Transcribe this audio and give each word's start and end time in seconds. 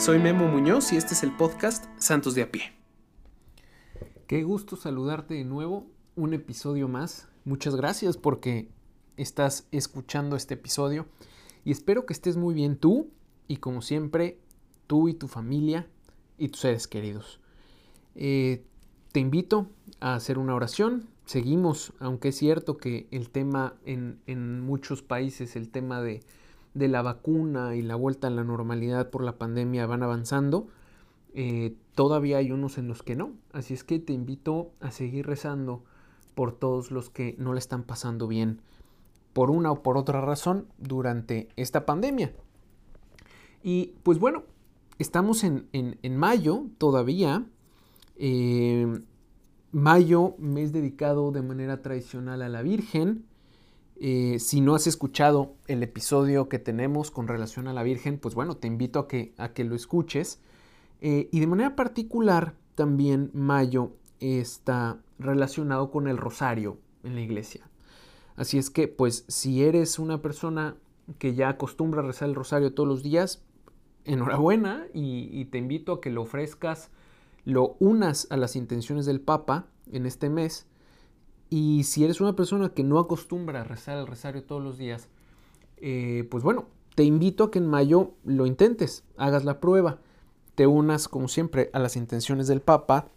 Soy 0.00 0.18
Memo 0.18 0.48
Muñoz 0.48 0.94
y 0.94 0.96
este 0.96 1.12
es 1.12 1.22
el 1.22 1.36
podcast 1.36 1.84
Santos 1.98 2.34
de 2.34 2.40
a 2.40 2.50
pie. 2.50 2.72
Qué 4.26 4.44
gusto 4.44 4.76
saludarte 4.76 5.34
de 5.34 5.44
nuevo, 5.44 5.90
un 6.16 6.32
episodio 6.32 6.88
más. 6.88 7.28
Muchas 7.44 7.76
gracias 7.76 8.16
porque 8.16 8.70
estás 9.18 9.68
escuchando 9.72 10.36
este 10.36 10.54
episodio 10.54 11.06
y 11.66 11.70
espero 11.70 12.06
que 12.06 12.14
estés 12.14 12.38
muy 12.38 12.54
bien 12.54 12.78
tú 12.78 13.10
y 13.46 13.58
como 13.58 13.82
siempre 13.82 14.40
tú 14.86 15.08
y 15.08 15.12
tu 15.12 15.28
familia 15.28 15.86
y 16.38 16.48
tus 16.48 16.62
seres 16.62 16.88
queridos. 16.88 17.38
Eh, 18.14 18.64
te 19.12 19.20
invito 19.20 19.68
a 20.00 20.14
hacer 20.14 20.38
una 20.38 20.54
oración. 20.54 21.10
Seguimos, 21.26 21.92
aunque 21.98 22.28
es 22.28 22.38
cierto 22.38 22.78
que 22.78 23.06
el 23.10 23.28
tema 23.28 23.74
en, 23.84 24.22
en 24.26 24.62
muchos 24.62 25.02
países, 25.02 25.56
el 25.56 25.68
tema 25.68 26.00
de 26.00 26.22
de 26.74 26.88
la 26.88 27.02
vacuna 27.02 27.74
y 27.76 27.82
la 27.82 27.96
vuelta 27.96 28.28
a 28.28 28.30
la 28.30 28.44
normalidad 28.44 29.10
por 29.10 29.24
la 29.24 29.38
pandemia 29.38 29.86
van 29.86 30.02
avanzando, 30.02 30.68
eh, 31.34 31.76
todavía 31.94 32.38
hay 32.38 32.52
unos 32.52 32.78
en 32.78 32.88
los 32.88 33.02
que 33.02 33.16
no. 33.16 33.32
Así 33.52 33.74
es 33.74 33.84
que 33.84 33.98
te 33.98 34.12
invito 34.12 34.72
a 34.80 34.90
seguir 34.90 35.26
rezando 35.26 35.84
por 36.34 36.52
todos 36.52 36.90
los 36.90 37.10
que 37.10 37.34
no 37.38 37.52
le 37.52 37.58
están 37.58 37.82
pasando 37.82 38.26
bien 38.26 38.60
por 39.32 39.50
una 39.50 39.70
o 39.70 39.82
por 39.82 39.96
otra 39.96 40.20
razón 40.20 40.66
durante 40.78 41.48
esta 41.56 41.86
pandemia. 41.86 42.32
Y 43.62 43.94
pues 44.02 44.18
bueno, 44.18 44.44
estamos 44.98 45.44
en, 45.44 45.98
mayo 46.16 46.64
todavía. 46.78 47.46
Eh, 48.16 49.00
mayo, 49.72 50.34
mes 50.38 50.72
dedicado 50.72 51.30
de 51.32 51.42
manera 51.42 51.82
tradicional 51.82 52.42
a 52.42 52.48
la 52.48 52.62
Virgen. 52.62 53.24
Eh, 54.02 54.38
si 54.38 54.62
no 54.62 54.74
has 54.74 54.86
escuchado 54.86 55.56
el 55.66 55.82
episodio 55.82 56.48
que 56.48 56.58
tenemos 56.58 57.10
con 57.10 57.28
relación 57.28 57.68
a 57.68 57.74
la 57.74 57.82
Virgen, 57.82 58.18
pues 58.18 58.34
bueno, 58.34 58.56
te 58.56 58.66
invito 58.66 58.98
a 58.98 59.06
que, 59.06 59.34
a 59.36 59.52
que 59.52 59.62
lo 59.62 59.76
escuches. 59.76 60.40
Eh, 61.02 61.28
y 61.30 61.40
de 61.40 61.46
manera 61.46 61.76
particular, 61.76 62.54
también 62.74 63.30
mayo 63.34 63.92
está 64.18 64.98
relacionado 65.18 65.90
con 65.90 66.08
el 66.08 66.16
rosario 66.16 66.78
en 67.04 67.14
la 67.14 67.20
iglesia. 67.20 67.68
Así 68.36 68.56
es 68.56 68.70
que, 68.70 68.88
pues, 68.88 69.26
si 69.28 69.64
eres 69.64 69.98
una 69.98 70.22
persona 70.22 70.76
que 71.18 71.34
ya 71.34 71.50
acostumbra 71.50 72.00
rezar 72.00 72.30
el 72.30 72.34
rosario 72.34 72.72
todos 72.72 72.88
los 72.88 73.02
días, 73.02 73.42
enhorabuena 74.06 74.86
y 74.94 75.44
te 75.46 75.58
invito 75.58 75.92
a 75.92 76.00
que 76.00 76.08
lo 76.08 76.22
ofrezcas, 76.22 76.90
lo 77.44 77.76
unas 77.80 78.26
a 78.30 78.38
las 78.38 78.56
intenciones 78.56 79.04
del 79.04 79.20
Papa 79.20 79.66
en 79.92 80.06
este 80.06 80.30
mes 80.30 80.66
y 81.50 81.82
si 81.82 82.04
eres 82.04 82.20
una 82.20 82.36
persona 82.36 82.70
que 82.70 82.84
no 82.84 83.00
acostumbra 83.00 83.60
a 83.60 83.64
rezar 83.64 83.98
el 83.98 84.06
rosario 84.06 84.44
todos 84.44 84.62
los 84.62 84.78
días, 84.78 85.08
eh, 85.78 86.26
pues 86.30 86.44
bueno, 86.44 86.66
te 86.94 87.02
invito 87.02 87.44
a 87.44 87.50
que 87.50 87.58
en 87.58 87.66
mayo 87.66 88.12
lo 88.24 88.46
intentes, 88.46 89.04
hagas 89.16 89.44
la 89.44 89.58
prueba, 89.60 89.98
te 90.54 90.68
unas 90.68 91.08
como 91.08 91.26
siempre 91.26 91.68
a 91.72 91.80
las 91.80 91.96
intenciones 91.96 92.46
del 92.46 92.60
Papa 92.60 93.08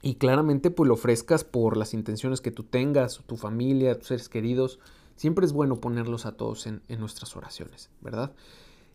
y 0.00 0.14
claramente 0.14 0.70
pues 0.70 0.86
lo 0.86 0.94
ofrezcas 0.94 1.42
por 1.42 1.76
las 1.76 1.92
intenciones 1.92 2.40
que 2.40 2.52
tú 2.52 2.62
tengas, 2.62 3.20
tu 3.26 3.36
familia, 3.36 3.98
tus 3.98 4.08
seres 4.08 4.28
queridos. 4.28 4.78
Siempre 5.16 5.44
es 5.44 5.52
bueno 5.52 5.80
ponerlos 5.80 6.26
a 6.26 6.36
todos 6.36 6.66
en, 6.66 6.82
nuestras 6.98 7.36
oraciones, 7.36 7.90
¿verdad? 8.00 8.32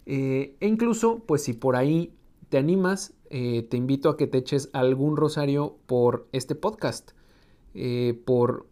Eh, 0.06 0.56
e 0.60 0.68
incluso, 0.68 1.20
pues 1.26 1.44
si 1.44 1.54
por 1.54 1.76
ahí 1.76 2.14
te 2.50 2.58
animas, 2.58 3.14
eh, 3.30 3.68
te 3.70 3.78
invito 3.78 4.10
a 4.10 4.18
que 4.18 4.28
te 4.28 4.38
eches 4.38 4.70
algún 4.74 5.18
rosario 5.18 5.78
por 5.88 6.28
este 6.32 6.56
podcast. 6.56 7.12
Eh, 7.76 8.22
por, 8.26 8.68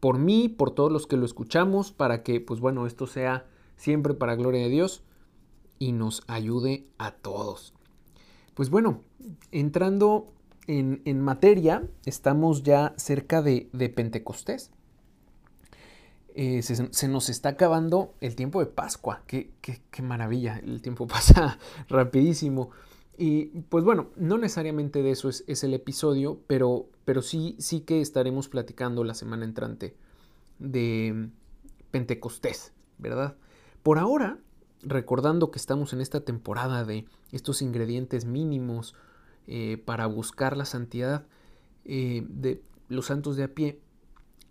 por 0.00 0.18
mí, 0.18 0.48
por 0.48 0.70
todos 0.70 0.90
los 0.90 1.06
que 1.06 1.18
lo 1.18 1.26
escuchamos, 1.26 1.92
para 1.92 2.22
que, 2.22 2.40
pues 2.40 2.60
bueno, 2.60 2.86
esto 2.86 3.06
sea 3.06 3.46
siempre 3.76 4.14
para 4.14 4.34
gloria 4.34 4.62
de 4.62 4.70
Dios 4.70 5.02
y 5.78 5.92
nos 5.92 6.22
ayude 6.26 6.86
a 6.96 7.12
todos. 7.12 7.74
Pues 8.54 8.70
bueno, 8.70 9.02
entrando 9.52 10.32
en, 10.66 11.20
materia, 11.20 11.86
estamos 12.04 12.62
ya 12.62 12.94
cerca 12.96 13.42
de, 13.42 13.68
Pentecostés. 13.94 14.70
Eh, 16.34 16.62
se, 16.62 17.08
nos 17.08 17.28
está 17.28 17.50
acabando 17.50 18.14
el 18.20 18.34
tiempo 18.34 18.60
de 18.60 18.66
Pascua. 18.66 19.22
Qué, 19.26 19.50
qué, 19.60 19.80
qué 19.90 20.02
maravilla, 20.02 20.58
el 20.58 20.82
tiempo 20.82 21.06
pasa 21.08 21.58
rapidísimo. 21.88 22.70
Y 23.20 23.46
pues 23.68 23.82
bueno, 23.82 24.10
no 24.14 24.38
necesariamente 24.38 25.02
de 25.02 25.10
eso 25.10 25.28
es, 25.28 25.64
el 25.64 25.74
episodio, 25.74 26.40
pero, 26.46 26.86
pero 27.04 27.20
sí, 27.20 27.56
sí 27.58 27.80
que 27.80 28.00
estaremos 28.00 28.48
platicando 28.48 29.02
la 29.02 29.14
semana 29.14 29.44
entrante 29.44 29.96
de 30.60 31.28
Pentecostés, 31.90 32.72
¿verdad? 32.96 33.36
Por 33.82 33.98
ahora, 33.98 34.38
recordando 34.82 35.50
que 35.50 35.58
estamos 35.58 35.92
en 35.92 36.00
esta 36.00 36.20
temporada 36.20 36.84
de 36.84 37.06
estos 37.32 37.60
ingredientes 37.60 38.24
mínimos 38.24 38.94
eh, 39.48 39.82
para 39.84 40.06
buscar 40.06 40.56
la 40.56 40.64
santidad 40.64 41.26
eh, 41.84 42.24
de 42.28 42.62
los 42.88 43.06
santos 43.06 43.34
de 43.34 43.42
a 43.42 43.48
pie, 43.48 43.80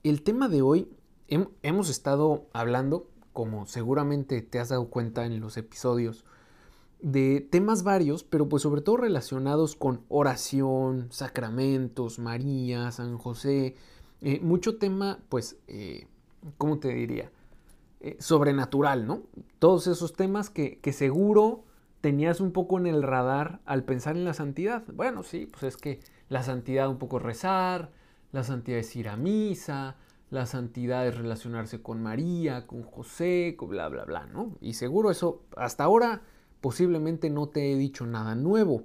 el 0.04 0.24
tema 0.24 0.50
de 0.50 0.62
hoy 0.62 0.90
hemos 1.30 1.90
estado 1.90 2.48
hablando, 2.52 3.10
como 3.32 3.66
seguramente 3.66 4.42
te 4.42 4.60
has 4.60 4.70
dado 4.70 4.90
cuenta 4.90 5.26
en 5.26 5.40
los 5.40 5.56
episodios, 5.56 6.26
de 7.00 7.42
temas 7.42 7.84
varios, 7.84 8.24
pero 8.24 8.50
pues 8.50 8.64
sobre 8.64 8.82
todo 8.82 8.98
relacionados 8.98 9.76
con 9.76 10.02
oración, 10.10 11.08
sacramentos, 11.12 12.20
María, 12.20 12.92
San 12.92 13.18
José, 13.18 13.76
eh, 14.22 14.40
mucho 14.42 14.78
tema 14.78 15.20
pues, 15.30 15.58
eh, 15.68 16.08
¿cómo 16.58 16.80
te 16.80 16.90
diría? 16.90 17.32
Eh, 18.00 18.18
sobrenatural, 18.20 19.08
¿no? 19.08 19.24
Todos 19.60 19.88
esos 19.88 20.14
temas 20.14 20.50
que, 20.50 20.80
que, 20.80 20.94
seguro 20.94 21.64
tenías 22.02 22.42
un 22.42 22.52
poco 22.52 22.78
en 22.78 22.86
el 22.86 23.02
radar 23.02 23.60
al 23.66 23.84
pensar 23.84 24.16
en 24.16 24.24
la 24.24 24.34
santidad. 24.34 24.84
Bueno, 24.94 25.24
sí, 25.24 25.48
pues 25.48 25.64
es 25.64 25.78
que 25.78 26.00
la 26.30 26.44
santidad 26.44 26.90
un 26.90 27.00
poco 27.00 27.18
rezar, 27.20 27.92
la 28.32 28.44
santidad 28.44 28.80
es 28.80 28.96
ir 28.96 29.10
a 29.10 29.18
misa, 29.18 29.96
la 30.30 30.46
santidad 30.46 31.08
es 31.08 31.18
relacionarse 31.18 31.82
con 31.82 32.04
María, 32.04 32.68
con 32.68 32.84
José, 32.84 33.56
con 33.58 33.70
bla, 33.70 33.88
bla, 33.88 34.06
bla, 34.06 34.26
¿no? 34.28 34.58
Y 34.62 34.74
seguro 34.74 35.10
eso 35.10 35.44
hasta 35.56 35.84
ahora 35.84 36.22
posiblemente 36.62 37.30
no 37.30 37.50
te 37.50 37.72
he 37.72 37.76
dicho 37.76 38.06
nada 38.06 38.36
nuevo. 38.36 38.84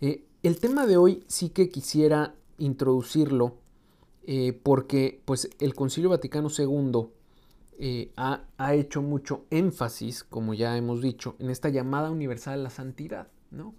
Eh, 0.00 0.24
el 0.42 0.58
tema 0.58 0.86
de 0.86 0.96
hoy 0.96 1.24
sí 1.26 1.50
que 1.50 1.68
quisiera 1.68 2.34
introducirlo 2.58 3.58
eh, 4.22 4.52
porque 4.52 5.22
pues, 5.24 5.50
el 5.58 5.74
Concilio 5.74 6.10
Vaticano 6.10 6.48
II 6.56 7.08
eh, 7.78 8.12
ha, 8.16 8.44
ha, 8.58 8.74
hecho 8.74 9.02
mucho 9.02 9.46
énfasis, 9.50 10.24
como 10.24 10.54
ya 10.54 10.76
hemos 10.76 11.00
dicho, 11.00 11.36
en 11.38 11.50
esta 11.50 11.68
llamada 11.68 12.10
universal 12.10 12.60
a 12.60 12.62
la 12.64 12.70
santidad. 12.70 13.28
¿no? 13.50 13.74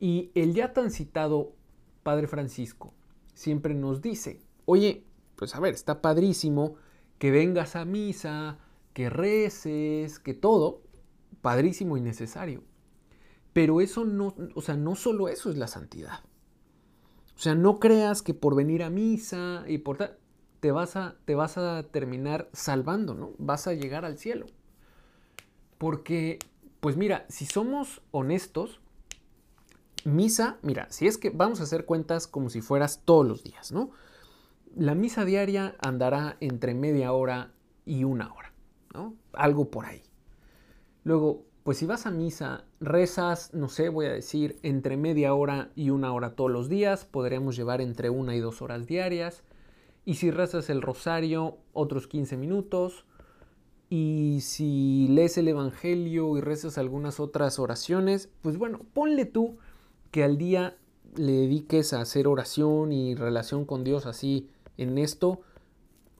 Y 0.00 0.30
el 0.34 0.54
ya 0.54 0.72
tan 0.72 0.90
citado 0.90 1.52
Padre 2.02 2.26
Francisco 2.26 2.94
siempre 3.34 3.74
nos 3.74 4.00
dice, 4.00 4.40
oye, 4.64 5.04
pues 5.36 5.54
a 5.54 5.60
ver, 5.60 5.74
está 5.74 6.00
padrísimo 6.00 6.74
que 7.18 7.30
vengas 7.30 7.76
a 7.76 7.84
misa, 7.84 8.58
que 8.92 9.10
reces, 9.10 10.18
que 10.18 10.34
todo, 10.34 10.82
padrísimo 11.40 11.96
y 11.96 12.00
necesario. 12.00 12.62
Pero 13.52 13.80
eso 13.80 14.04
no, 14.04 14.34
o 14.54 14.62
sea, 14.62 14.76
no 14.76 14.94
solo 14.94 15.28
eso 15.28 15.50
es 15.50 15.56
la 15.56 15.66
santidad. 15.66 16.20
O 17.36 17.40
sea, 17.40 17.54
no 17.54 17.78
creas 17.78 18.22
que 18.22 18.34
por 18.34 18.56
venir 18.56 18.82
a 18.82 18.90
misa 18.90 19.64
y 19.66 19.78
por 19.78 19.98
te 20.60 20.72
vas 20.72 20.96
a, 20.96 21.16
te 21.24 21.34
vas 21.34 21.56
a 21.56 21.84
terminar 21.84 22.48
salvando, 22.52 23.14
¿no? 23.14 23.32
Vas 23.38 23.66
a 23.66 23.74
llegar 23.74 24.04
al 24.04 24.18
cielo. 24.18 24.46
Porque, 25.78 26.40
pues 26.80 26.96
mira, 26.96 27.26
si 27.28 27.46
somos 27.46 28.02
honestos, 28.10 28.80
misa, 30.04 30.58
mira, 30.62 30.88
si 30.90 31.06
es 31.06 31.18
que 31.18 31.30
vamos 31.30 31.60
a 31.60 31.64
hacer 31.64 31.84
cuentas 31.84 32.26
como 32.26 32.50
si 32.50 32.60
fueras 32.60 33.02
todos 33.04 33.26
los 33.26 33.44
días, 33.44 33.70
¿no? 33.70 33.90
La 34.74 34.94
misa 34.94 35.24
diaria 35.24 35.76
andará 35.78 36.36
entre 36.40 36.74
media 36.74 37.12
hora 37.12 37.52
y 37.86 38.04
una 38.04 38.32
hora, 38.32 38.52
¿no? 38.92 39.14
Algo 39.32 39.70
por 39.70 39.86
ahí. 39.86 40.02
Luego, 41.08 41.46
pues 41.62 41.78
si 41.78 41.86
vas 41.86 42.04
a 42.04 42.10
misa, 42.10 42.66
rezas, 42.80 43.54
no 43.54 43.70
sé, 43.70 43.88
voy 43.88 44.04
a 44.04 44.12
decir, 44.12 44.58
entre 44.62 44.98
media 44.98 45.32
hora 45.32 45.70
y 45.74 45.88
una 45.88 46.12
hora 46.12 46.36
todos 46.36 46.50
los 46.50 46.68
días, 46.68 47.06
podríamos 47.06 47.56
llevar 47.56 47.80
entre 47.80 48.10
una 48.10 48.36
y 48.36 48.40
dos 48.40 48.60
horas 48.60 48.86
diarias. 48.86 49.42
Y 50.04 50.16
si 50.16 50.30
rezas 50.30 50.68
el 50.68 50.82
rosario, 50.82 51.56
otros 51.72 52.08
15 52.08 52.36
minutos. 52.36 53.06
Y 53.88 54.40
si 54.42 55.08
lees 55.08 55.38
el 55.38 55.48
Evangelio 55.48 56.36
y 56.36 56.42
rezas 56.42 56.76
algunas 56.76 57.20
otras 57.20 57.58
oraciones, 57.58 58.28
pues 58.42 58.58
bueno, 58.58 58.80
ponle 58.92 59.24
tú 59.24 59.56
que 60.10 60.24
al 60.24 60.36
día 60.36 60.76
le 61.16 61.32
dediques 61.32 61.94
a 61.94 62.02
hacer 62.02 62.28
oración 62.28 62.92
y 62.92 63.14
relación 63.14 63.64
con 63.64 63.82
Dios 63.82 64.04
así 64.04 64.50
en 64.76 64.98
esto 64.98 65.40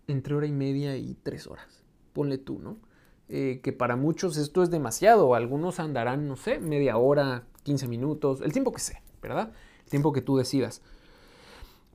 entre 0.06 0.34
hora 0.34 0.46
y 0.46 0.52
media 0.52 0.96
y 0.96 1.12
tres 1.12 1.46
horas. 1.46 1.84
Ponle 2.14 2.38
tú, 2.38 2.58
¿no? 2.58 2.87
Eh, 3.30 3.60
que 3.62 3.72
para 3.72 3.96
muchos 3.96 4.36
esto 4.36 4.62
es 4.62 4.70
demasiado. 4.70 5.34
Algunos 5.34 5.80
andarán, 5.80 6.28
no 6.28 6.36
sé, 6.36 6.58
media 6.60 6.96
hora, 6.96 7.44
15 7.64 7.88
minutos, 7.88 8.40
el 8.40 8.52
tiempo 8.52 8.72
que 8.72 8.80
sea, 8.80 9.02
¿verdad? 9.20 9.52
El 9.84 9.90
tiempo 9.90 10.12
que 10.12 10.22
tú 10.22 10.36
decidas. 10.36 10.82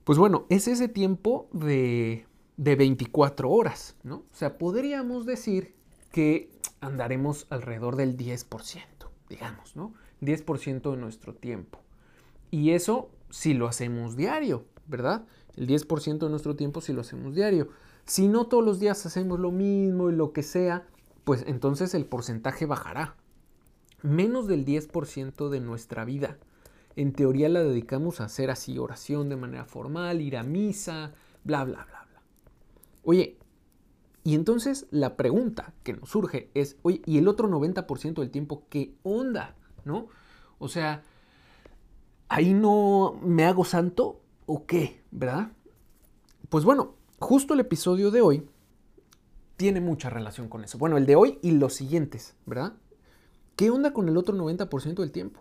Pues 0.04 0.18
bueno, 0.18 0.46
es 0.48 0.68
ese 0.68 0.88
tiempo 0.88 1.48
de, 1.52 2.26
de 2.56 2.76
24 2.76 3.50
horas, 3.50 3.96
¿no? 4.02 4.16
O 4.16 4.34
sea, 4.34 4.58
podríamos 4.58 5.26
decir 5.26 5.74
que 6.12 6.50
andaremos 6.80 7.46
alrededor 7.50 7.96
del 7.96 8.16
10%, 8.16 8.82
digamos, 9.28 9.74
¿no? 9.74 9.94
10% 10.20 10.90
de 10.90 10.96
nuestro 10.96 11.34
tiempo. 11.34 11.80
Y 12.50 12.70
eso 12.70 13.10
si 13.30 13.54
lo 13.54 13.66
hacemos 13.66 14.16
diario, 14.16 14.64
¿verdad? 14.86 15.24
El 15.56 15.66
10% 15.66 16.18
de 16.18 16.30
nuestro 16.30 16.54
tiempo 16.54 16.80
si 16.80 16.92
lo 16.92 17.00
hacemos 17.00 17.34
diario. 17.34 17.68
Si 18.04 18.28
no 18.28 18.46
todos 18.46 18.64
los 18.64 18.78
días 18.78 19.04
hacemos 19.06 19.40
lo 19.40 19.50
mismo 19.50 20.10
y 20.10 20.14
lo 20.14 20.32
que 20.32 20.42
sea, 20.42 20.86
pues 21.24 21.44
entonces 21.46 21.94
el 21.94 22.06
porcentaje 22.06 22.66
bajará. 22.66 23.16
Menos 24.02 24.46
del 24.46 24.64
10% 24.66 25.48
de 25.48 25.60
nuestra 25.60 26.04
vida. 26.04 26.38
En 26.96 27.12
teoría 27.12 27.48
la 27.48 27.62
dedicamos 27.62 28.20
a 28.20 28.24
hacer 28.24 28.50
así 28.50 28.78
oración 28.78 29.28
de 29.28 29.36
manera 29.36 29.64
formal, 29.64 30.20
ir 30.20 30.36
a 30.36 30.42
misa, 30.42 31.12
bla, 31.42 31.64
bla, 31.64 31.84
bla, 31.84 32.06
bla. 32.08 32.22
Oye, 33.02 33.38
y 34.22 34.34
entonces 34.34 34.86
la 34.90 35.16
pregunta 35.16 35.74
que 35.82 35.94
nos 35.94 36.10
surge 36.10 36.50
es, 36.54 36.76
oye, 36.82 37.02
¿y 37.06 37.18
el 37.18 37.28
otro 37.28 37.48
90% 37.48 38.14
del 38.14 38.30
tiempo 38.30 38.64
qué 38.68 38.94
onda? 39.02 39.54
¿No? 39.84 40.08
O 40.58 40.68
sea, 40.68 41.02
¿ahí 42.28 42.54
no 42.54 43.18
me 43.22 43.44
hago 43.44 43.64
santo 43.64 44.20
o 44.46 44.66
qué? 44.66 45.02
¿Verdad? 45.10 45.52
Pues 46.48 46.64
bueno, 46.64 46.94
justo 47.18 47.54
el 47.54 47.60
episodio 47.60 48.10
de 48.10 48.20
hoy 48.20 48.48
tiene 49.56 49.80
mucha 49.80 50.10
relación 50.10 50.48
con 50.48 50.64
eso. 50.64 50.78
Bueno, 50.78 50.96
el 50.96 51.06
de 51.06 51.16
hoy 51.16 51.38
y 51.42 51.52
los 51.52 51.74
siguientes, 51.74 52.34
¿verdad? 52.46 52.74
¿Qué 53.56 53.70
onda 53.70 53.92
con 53.92 54.08
el 54.08 54.16
otro 54.16 54.36
90% 54.36 54.96
del 54.96 55.12
tiempo? 55.12 55.40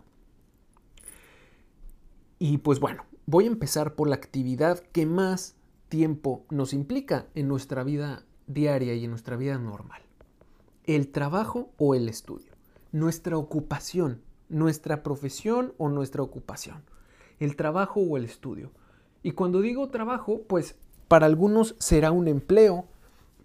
Y 2.39 2.59
pues 2.59 2.79
bueno, 2.79 3.05
voy 3.25 3.45
a 3.45 3.47
empezar 3.47 3.95
por 3.95 4.07
la 4.07 4.15
actividad 4.15 4.79
que 4.79 5.05
más 5.05 5.55
tiempo 5.89 6.45
nos 6.49 6.73
implica 6.73 7.27
en 7.35 7.47
nuestra 7.47 7.83
vida 7.83 8.25
diaria 8.47 8.93
y 8.93 9.05
en 9.05 9.09
nuestra 9.09 9.37
vida 9.37 9.57
normal. 9.57 10.01
El 10.83 11.09
trabajo 11.09 11.71
o 11.77 11.95
el 11.95 12.09
estudio. 12.09 12.51
Nuestra 12.91 13.37
ocupación, 13.37 14.21
nuestra 14.49 15.01
profesión 15.01 15.73
o 15.77 15.89
nuestra 15.89 16.21
ocupación. 16.21 16.83
El 17.39 17.55
trabajo 17.55 18.01
o 18.01 18.17
el 18.17 18.25
estudio. 18.25 18.71
Y 19.23 19.31
cuando 19.31 19.61
digo 19.61 19.87
trabajo, 19.89 20.41
pues 20.47 20.75
para 21.07 21.25
algunos 21.25 21.75
será 21.79 22.11
un 22.11 22.27
empleo, 22.27 22.85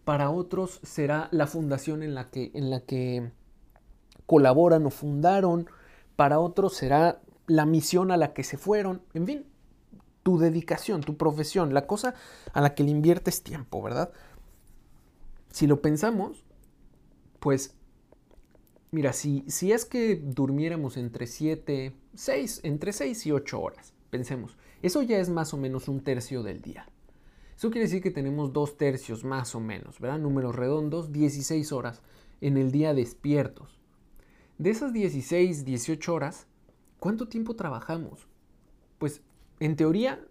para 0.09 0.31
otros 0.31 0.81
será 0.83 1.29
la 1.33 1.47
fundación 1.47 2.03
en 2.03 2.15
la 2.15 2.31
que, 2.31 2.51
en 2.55 2.71
la 2.71 2.81
que 2.81 3.31
colaboran 4.25 4.87
o 4.87 4.91
fundaron, 4.91 5.69
para 6.17 6.41
otros 6.41 6.73
será 6.73 7.21
la 7.47 7.67
misión 7.67 8.11
a 8.11 8.17
la 8.17 8.33
que 8.33 8.43
se 8.43 8.57
fueron, 8.57 9.03
en 9.13 9.27
fin, 9.27 9.45
tu 10.23 10.39
dedicación, 10.39 11.03
tu 11.03 11.19
profesión, 11.19 11.75
la 11.75 11.87
cosa 11.87 12.15
a 12.55 12.63
la 12.63 12.75
que 12.75 12.85
le 12.85 12.91
inviertes 12.91 13.43
tiempo, 13.43 13.83
¿verdad? 13.83 14.11
Si 15.53 15.67
lo 15.67 15.83
pensamos, 15.83 16.43
pues, 17.39 17.75
mira, 18.91 19.13
si, 19.13 19.45
si 19.47 19.73
es 19.73 19.85
que 19.85 20.17
durmiéramos 20.17 20.97
entre 20.97 21.27
7, 21.27 21.93
6, 22.15 22.61
entre 22.63 22.95
6 22.95 23.27
y 23.27 23.33
8 23.33 23.61
horas, 23.61 23.93
pensemos, 24.09 24.57
eso 24.81 25.03
ya 25.03 25.19
es 25.19 25.29
más 25.29 25.53
o 25.53 25.59
menos 25.59 25.87
un 25.87 26.01
tercio 26.01 26.43
del 26.43 26.63
día. 26.63 26.89
Eso 27.59 27.73
quiere 27.73 27.87
decir 27.87 28.01
que 28.01 28.13
tenemos 28.13 28.53
dos 28.53 28.77
tercios 28.77 29.25
más 29.25 29.57
o 29.57 29.59
menos, 29.59 29.99
¿verdad? 29.99 30.21
Números 30.21 30.55
redondos, 30.55 31.11
16 31.11 31.73
horas 31.73 32.03
en 32.41 32.57
el 32.57 32.71
día 32.71 32.95
despiertos. 32.95 33.81
De 34.59 34.71
esas 34.71 34.93
16, 34.93 35.65
18 35.65 36.15
horas, 36.15 36.47
¿cuánto 37.01 37.27
tiempo 37.27 37.57
trabajamos? 37.57 38.29
Pues 38.99 39.23
en 39.59 39.75
teoría 39.75 40.25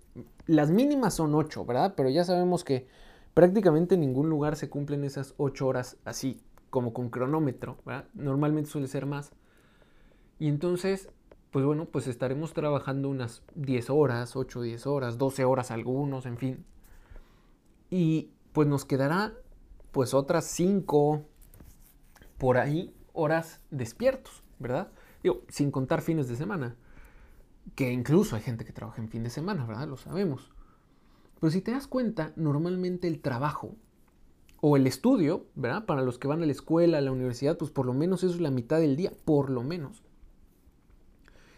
las 0.45 0.71
mínimas 0.71 1.15
son 1.15 1.35
8, 1.35 1.65
¿verdad? 1.65 1.95
Pero 1.97 2.07
ya 2.07 2.23
sabemos 2.23 2.63
que 2.63 2.87
prácticamente 3.33 3.95
en 3.95 4.01
ningún 4.01 4.29
lugar 4.29 4.55
se 4.55 4.69
cumplen 4.69 5.03
esas 5.03 5.33
8 5.35 5.67
horas 5.67 5.97
así, 6.05 6.39
como 6.69 6.93
con 6.93 7.09
cronómetro, 7.09 7.75
¿verdad? 7.85 8.05
Normalmente 8.13 8.69
suele 8.69 8.87
ser 8.87 9.05
más. 9.05 9.33
Y 10.39 10.47
entonces, 10.47 11.09
pues 11.51 11.65
bueno, 11.65 11.87
pues 11.87 12.07
estaremos 12.07 12.53
trabajando 12.53 13.09
unas 13.09 13.43
10 13.55 13.89
horas, 13.89 14.37
8, 14.37 14.61
10 14.61 14.87
horas, 14.87 15.17
12 15.17 15.43
horas 15.43 15.71
algunos, 15.71 16.25
en 16.25 16.37
fin, 16.37 16.65
y 17.89 18.31
pues 18.53 18.67
nos 18.67 18.85
quedará 18.85 19.33
pues 19.91 20.13
otras 20.13 20.45
cinco 20.45 21.25
por 22.37 22.57
ahí 22.57 22.93
horas 23.13 23.61
despiertos, 23.71 24.43
¿verdad? 24.59 24.91
Digo, 25.23 25.41
sin 25.49 25.71
contar 25.71 26.01
fines 26.01 26.27
de 26.27 26.35
semana. 26.35 26.75
Que 27.75 27.91
incluso 27.91 28.35
hay 28.35 28.41
gente 28.41 28.63
que 28.63 28.71
trabaja 28.71 29.01
en 29.01 29.09
fin 29.09 29.23
de 29.23 29.29
semana, 29.29 29.65
¿verdad? 29.65 29.87
Lo 29.87 29.97
sabemos. 29.97 30.51
Pero 31.39 31.51
si 31.51 31.61
te 31.61 31.71
das 31.71 31.87
cuenta, 31.87 32.33
normalmente 32.35 33.07
el 33.07 33.19
trabajo 33.19 33.75
o 34.61 34.77
el 34.77 34.87
estudio, 34.87 35.45
¿verdad? 35.55 35.85
Para 35.85 36.01
los 36.01 36.17
que 36.17 36.27
van 36.27 36.41
a 36.41 36.45
la 36.45 36.51
escuela, 36.51 36.97
a 36.97 37.01
la 37.01 37.11
universidad, 37.11 37.57
pues 37.57 37.71
por 37.71 37.85
lo 37.85 37.93
menos 37.93 38.23
eso 38.23 38.33
es 38.33 38.41
la 38.41 38.51
mitad 38.51 38.79
del 38.79 38.95
día, 38.95 39.11
por 39.25 39.49
lo 39.49 39.63
menos. 39.63 40.03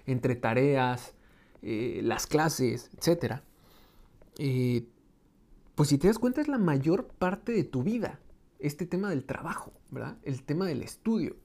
Entre 0.06 0.36
tareas, 0.36 1.14
eh, 1.62 2.02
las 2.04 2.28
clases, 2.28 2.90
etc. 2.98 3.42
Eh, 4.38 4.88
pues 5.80 5.88
si 5.88 5.98
te 5.98 6.08
das 6.10 6.20
cuenta 6.20 6.42
es 6.42 6.50
la 6.50 6.58
mayor 6.58 7.08
parte 7.08 7.54
de 7.54 7.64
tu 7.64 7.84
vida, 7.84 8.20
este 8.60 8.86
tema 8.86 9.12
del 9.12 9.24
trabajo, 9.24 9.72
¿verdad? 9.92 10.18
El 10.24 10.44
tema 10.44 10.66
del 10.66 10.84
estudio. 10.84 11.38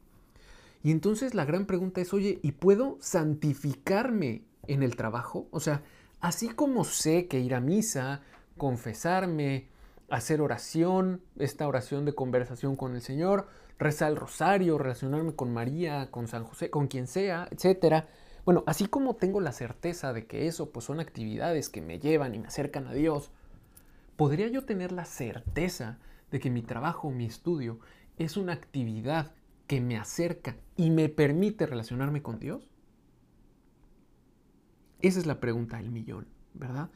Y 0.82 0.90
entonces 0.90 1.34
la 1.34 1.44
gran 1.44 1.66
pregunta 1.66 2.00
es, 2.00 2.12
oye, 2.12 2.40
¿y 2.42 2.50
puedo 2.50 2.98
santificarme 3.00 4.42
en 4.66 4.82
el 4.82 4.96
trabajo? 4.96 5.46
O 5.52 5.60
sea, 5.60 5.84
así 6.18 6.48
como 6.48 6.82
sé 6.82 7.28
que 7.28 7.38
ir 7.38 7.54
a 7.54 7.60
misa, 7.60 8.22
confesarme, 8.56 9.68
hacer 10.10 10.40
oración, 10.40 11.22
esta 11.38 11.68
oración 11.68 12.04
de 12.04 12.16
conversación 12.16 12.74
con 12.74 12.96
el 12.96 13.02
Señor, 13.02 13.46
rezar 13.78 14.10
el 14.10 14.16
rosario, 14.16 14.78
relacionarme 14.78 15.36
con 15.36 15.54
María, 15.54 16.10
con 16.10 16.26
San 16.26 16.42
José, 16.42 16.70
con 16.70 16.88
quien 16.88 17.06
sea, 17.06 17.46
etcétera. 17.52 18.08
Bueno, 18.44 18.64
así 18.66 18.86
como 18.88 19.14
tengo 19.14 19.40
la 19.40 19.52
certeza 19.52 20.12
de 20.12 20.26
que 20.26 20.48
eso 20.48 20.72
pues 20.72 20.86
son 20.86 20.98
actividades 20.98 21.68
que 21.68 21.80
me 21.80 22.00
llevan 22.00 22.34
y 22.34 22.40
me 22.40 22.48
acercan 22.48 22.88
a 22.88 22.94
Dios, 22.94 23.30
¿podría 24.16 24.48
yo 24.48 24.64
tener 24.64 24.92
la 24.92 25.04
certeza 25.04 25.98
de 26.30 26.40
que 26.40 26.50
mi 26.50 26.62
trabajo, 26.62 27.10
mi 27.10 27.26
estudio, 27.26 27.78
es 28.18 28.36
una 28.36 28.52
actividad 28.52 29.34
que 29.66 29.80
me 29.80 29.96
acerca 29.96 30.56
y 30.76 30.90
me 30.90 31.08
permite 31.08 31.66
relacionarme 31.66 32.22
con 32.22 32.38
Dios? 32.38 32.68
Esa 35.00 35.20
es 35.20 35.26
la 35.26 35.40
pregunta 35.40 35.76
del 35.76 35.90
millón, 35.90 36.26
¿verdad? 36.54 36.90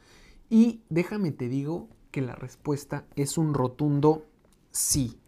Y 0.49 0.81
déjame 0.89 1.31
te 1.31 1.47
digo 1.47 1.89
que 2.11 2.21
la 2.21 2.35
respuesta 2.35 3.05
es 3.15 3.37
un 3.37 3.53
rotundo 3.53 4.25
sí. 4.71 5.19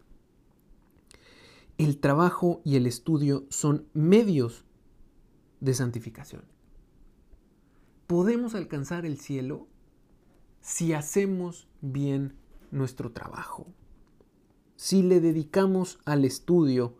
El 1.77 1.99
trabajo 1.99 2.61
y 2.63 2.75
el 2.75 2.85
estudio 2.85 3.45
son 3.49 3.87
medios 3.93 4.65
de 5.59 5.73
santificación. 5.73 6.43
Podemos 8.07 8.55
alcanzar 8.55 9.05
el 9.05 9.19
cielo 9.19 9.67
si 10.61 10.93
hacemos 10.93 11.67
bien 11.81 12.35
nuestro 12.71 13.11
trabajo, 13.11 13.67
si 14.75 15.03
le 15.03 15.19
dedicamos 15.19 15.99
al 16.05 16.25
estudio 16.25 16.95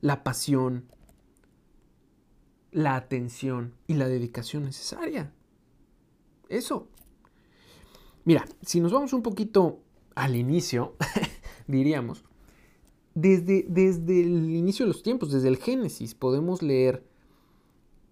la 0.00 0.22
pasión, 0.22 0.84
la 2.70 2.96
atención 2.96 3.74
y 3.86 3.94
la 3.94 4.06
dedicación 4.06 4.64
necesaria. 4.64 5.32
Eso. 6.48 6.88
Mira, 8.24 8.44
si 8.62 8.80
nos 8.80 8.92
vamos 8.92 9.12
un 9.12 9.22
poquito 9.22 9.80
al 10.14 10.36
inicio, 10.36 10.96
diríamos, 11.66 12.24
desde, 13.14 13.64
desde 13.68 14.20
el 14.20 14.50
inicio 14.50 14.84
de 14.84 14.92
los 14.92 15.02
tiempos, 15.02 15.32
desde 15.32 15.48
el 15.48 15.56
Génesis, 15.56 16.14
podemos 16.14 16.62
leer 16.62 17.04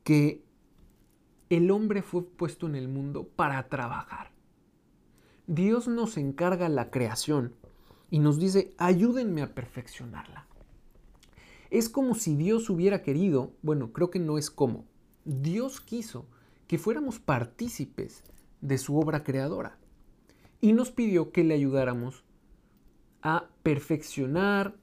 que 0.02 0.42
el 1.50 1.70
hombre 1.70 2.02
fue 2.02 2.24
puesto 2.24 2.66
en 2.66 2.74
el 2.74 2.88
mundo 2.88 3.28
para 3.36 3.68
trabajar. 3.68 4.33
Dios 5.46 5.88
nos 5.88 6.16
encarga 6.16 6.70
la 6.70 6.90
creación 6.90 7.54
y 8.10 8.18
nos 8.18 8.38
dice, 8.38 8.74
ayúdenme 8.78 9.42
a 9.42 9.54
perfeccionarla. 9.54 10.46
Es 11.70 11.90
como 11.90 12.14
si 12.14 12.34
Dios 12.34 12.70
hubiera 12.70 13.02
querido, 13.02 13.52
bueno, 13.60 13.92
creo 13.92 14.10
que 14.10 14.20
no 14.20 14.38
es 14.38 14.50
como, 14.50 14.86
Dios 15.24 15.80
quiso 15.80 16.26
que 16.66 16.78
fuéramos 16.78 17.18
partícipes 17.18 18.22
de 18.62 18.78
su 18.78 18.98
obra 18.98 19.22
creadora 19.22 19.78
y 20.62 20.72
nos 20.72 20.90
pidió 20.90 21.30
que 21.30 21.44
le 21.44 21.54
ayudáramos 21.54 22.24
a 23.20 23.48
perfeccionar, 23.62 24.76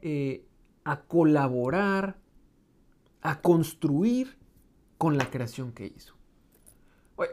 eh, 0.00 0.46
a 0.84 1.02
colaborar, 1.02 2.18
a 3.20 3.42
construir 3.42 4.38
con 4.96 5.18
la 5.18 5.30
creación 5.30 5.72
que 5.72 5.92
hizo 5.94 6.14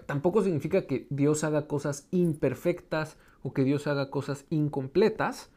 tampoco 0.05 0.43
significa 0.43 0.85
que 0.85 1.07
Dios 1.09 1.43
haga 1.43 1.67
cosas 1.67 2.07
imperfectas 2.11 3.17
o 3.43 3.53
que 3.53 3.63
Dios 3.63 3.87
haga 3.87 4.09
cosas 4.09 4.45
incompletas, 4.49 5.49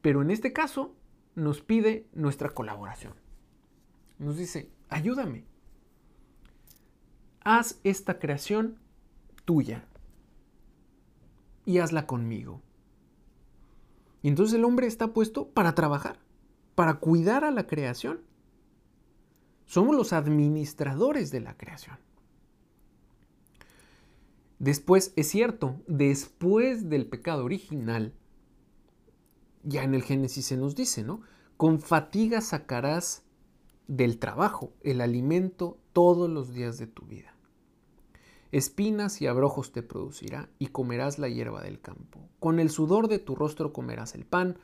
pero 0.00 0.22
en 0.22 0.30
este 0.30 0.52
caso 0.52 0.94
nos 1.34 1.60
pide 1.60 2.08
nuestra 2.12 2.50
colaboración. 2.50 3.14
Nos 4.18 4.36
dice, 4.36 4.70
ayúdame. 4.88 5.44
Haz 7.44 7.80
esta 7.84 8.18
creación 8.18 8.78
tuya 9.44 9.86
y 11.64 11.78
hazla 11.78 12.06
conmigo. 12.06 12.60
Y 14.22 14.28
entonces 14.28 14.54
el 14.54 14.64
hombre 14.64 14.86
está 14.86 15.12
puesto 15.12 15.48
para 15.48 15.74
trabajar, 15.74 16.18
para 16.74 16.94
cuidar 16.94 17.44
a 17.44 17.50
la 17.50 17.66
creación. 17.66 18.20
Somos 19.66 19.96
los 19.96 20.12
administradores 20.12 21.30
de 21.30 21.40
la 21.40 21.56
creación. 21.56 21.98
Después, 24.62 25.12
es 25.16 25.26
cierto, 25.26 25.82
después 25.88 26.88
del 26.88 27.06
pecado 27.06 27.44
original, 27.44 28.14
ya 29.64 29.82
en 29.82 29.92
el 29.92 30.04
Génesis 30.04 30.46
se 30.46 30.56
nos 30.56 30.76
dice, 30.76 31.02
¿no? 31.02 31.22
Con 31.56 31.80
fatiga 31.80 32.40
sacarás 32.40 33.24
del 33.88 34.20
trabajo 34.20 34.72
el 34.84 35.00
alimento 35.00 35.78
todos 35.92 36.30
los 36.30 36.54
días 36.54 36.78
de 36.78 36.86
tu 36.86 37.04
vida. 37.06 37.34
Espinas 38.52 39.20
y 39.20 39.26
abrojos 39.26 39.72
te 39.72 39.82
producirá 39.82 40.48
y 40.60 40.68
comerás 40.68 41.18
la 41.18 41.28
hierba 41.28 41.60
del 41.60 41.80
campo. 41.80 42.20
Con 42.38 42.60
el 42.60 42.70
sudor 42.70 43.08
de 43.08 43.18
tu 43.18 43.34
rostro 43.34 43.72
comerás 43.72 44.14
el 44.14 44.24
pan 44.24 44.58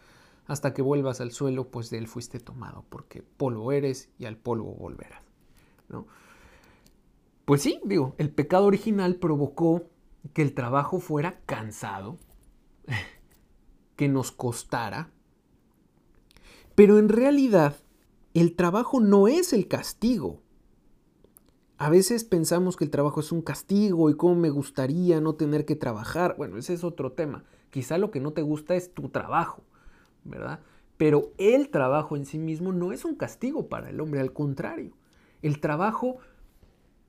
hasta 0.46 0.74
que 0.74 0.82
vuelvas 0.82 1.20
al 1.20 1.32
suelo, 1.32 1.72
pues 1.72 1.90
de 1.90 1.98
él 1.98 2.06
fuiste 2.06 2.38
tomado, 2.38 2.84
porque 2.88 3.24
polvo 3.24 3.72
eres 3.72 4.10
y 4.16 4.26
al 4.26 4.36
polvo 4.36 4.76
volverás. 4.76 5.24
¿no? 5.88 6.06
Pues 7.48 7.62
sí, 7.62 7.80
digo, 7.82 8.14
el 8.18 8.28
pecado 8.28 8.66
original 8.66 9.14
provocó 9.14 9.88
que 10.34 10.42
el 10.42 10.52
trabajo 10.52 11.00
fuera 11.00 11.40
cansado, 11.46 12.18
que 13.96 14.06
nos 14.06 14.32
costara, 14.32 15.10
pero 16.74 16.98
en 16.98 17.08
realidad 17.08 17.76
el 18.34 18.54
trabajo 18.54 19.00
no 19.00 19.28
es 19.28 19.54
el 19.54 19.66
castigo, 19.66 20.42
a 21.78 21.88
veces 21.88 22.24
pensamos 22.24 22.76
que 22.76 22.84
el 22.84 22.90
trabajo 22.90 23.20
es 23.20 23.32
un 23.32 23.40
castigo 23.40 24.10
y 24.10 24.14
cómo 24.14 24.34
me 24.34 24.50
gustaría 24.50 25.22
no 25.22 25.36
tener 25.36 25.64
que 25.64 25.74
trabajar. 25.74 26.34
Bueno, 26.36 26.58
ese 26.58 26.74
es 26.74 26.84
otro 26.84 27.12
tema. 27.12 27.44
Quizá 27.70 27.96
lo 27.96 28.10
que 28.10 28.20
no 28.20 28.34
te 28.34 28.42
gusta 28.42 28.74
es 28.74 28.92
tu 28.92 29.08
trabajo, 29.08 29.62
¿verdad? 30.22 30.60
Pero 30.98 31.32
el 31.38 31.70
trabajo 31.70 32.14
en 32.14 32.26
sí 32.26 32.36
mismo 32.36 32.74
no 32.74 32.92
es 32.92 33.06
un 33.06 33.14
castigo 33.14 33.70
para 33.70 33.88
el 33.88 34.00
hombre, 34.02 34.20
al 34.20 34.34
contrario. 34.34 34.92
El 35.40 35.60
trabajo, 35.60 36.18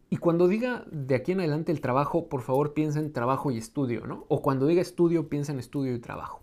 y 0.10 0.18
cuando 0.18 0.48
diga 0.48 0.86
de 0.92 1.16
aquí 1.16 1.34
en 1.34 1.39
adelante 1.39 1.72
el 1.72 1.82
trabajo, 1.82 2.30
por 2.30 2.42
favor 2.42 2.74
piensa 2.74 3.00
en 3.00 3.13
trabajo 3.13 3.51
y 3.51 3.58
estudio, 3.58 4.08
¿no? 4.08 4.25
O 4.28 4.42
cuando 4.42 4.66
diga 4.66 4.82
estudio, 4.82 5.30
piensa 5.30 5.51
en 5.51 5.60
estudio 5.60 5.94
y 5.94 6.00
trabajo. 6.00 6.42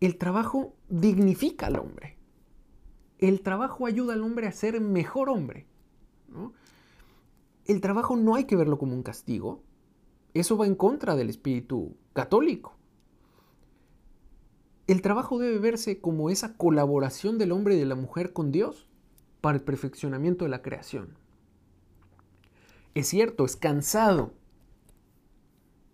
El 0.00 0.16
trabajo 0.16 0.74
dignifica 0.88 1.66
al 1.66 1.78
hombre. 1.78 2.16
El 3.18 3.42
trabajo 3.42 3.86
ayuda 3.86 4.14
al 4.14 4.22
hombre 4.22 4.46
a 4.46 4.52
ser 4.52 4.80
mejor 4.80 5.28
hombre. 5.28 5.66
El 7.66 7.80
trabajo 7.80 8.16
no 8.16 8.34
hay 8.34 8.44
que 8.44 8.56
verlo 8.56 8.78
como 8.78 8.94
un 8.94 9.02
castigo. 9.02 9.62
Eso 10.34 10.56
va 10.56 10.66
en 10.66 10.74
contra 10.74 11.14
del 11.14 11.28
espíritu 11.28 11.94
católico. 12.14 12.74
El 14.86 15.02
trabajo 15.02 15.38
debe 15.38 15.58
verse 15.58 16.00
como 16.00 16.30
esa 16.30 16.56
colaboración 16.56 17.38
del 17.38 17.52
hombre 17.52 17.76
y 17.76 17.78
de 17.78 17.86
la 17.86 17.94
mujer 17.94 18.32
con 18.32 18.50
Dios 18.50 18.88
para 19.42 19.58
el 19.58 19.62
perfeccionamiento 19.62 20.46
de 20.46 20.50
la 20.50 20.62
creación. 20.62 21.21
Es 22.94 23.08
cierto, 23.08 23.44
es 23.44 23.56
cansado, 23.56 24.32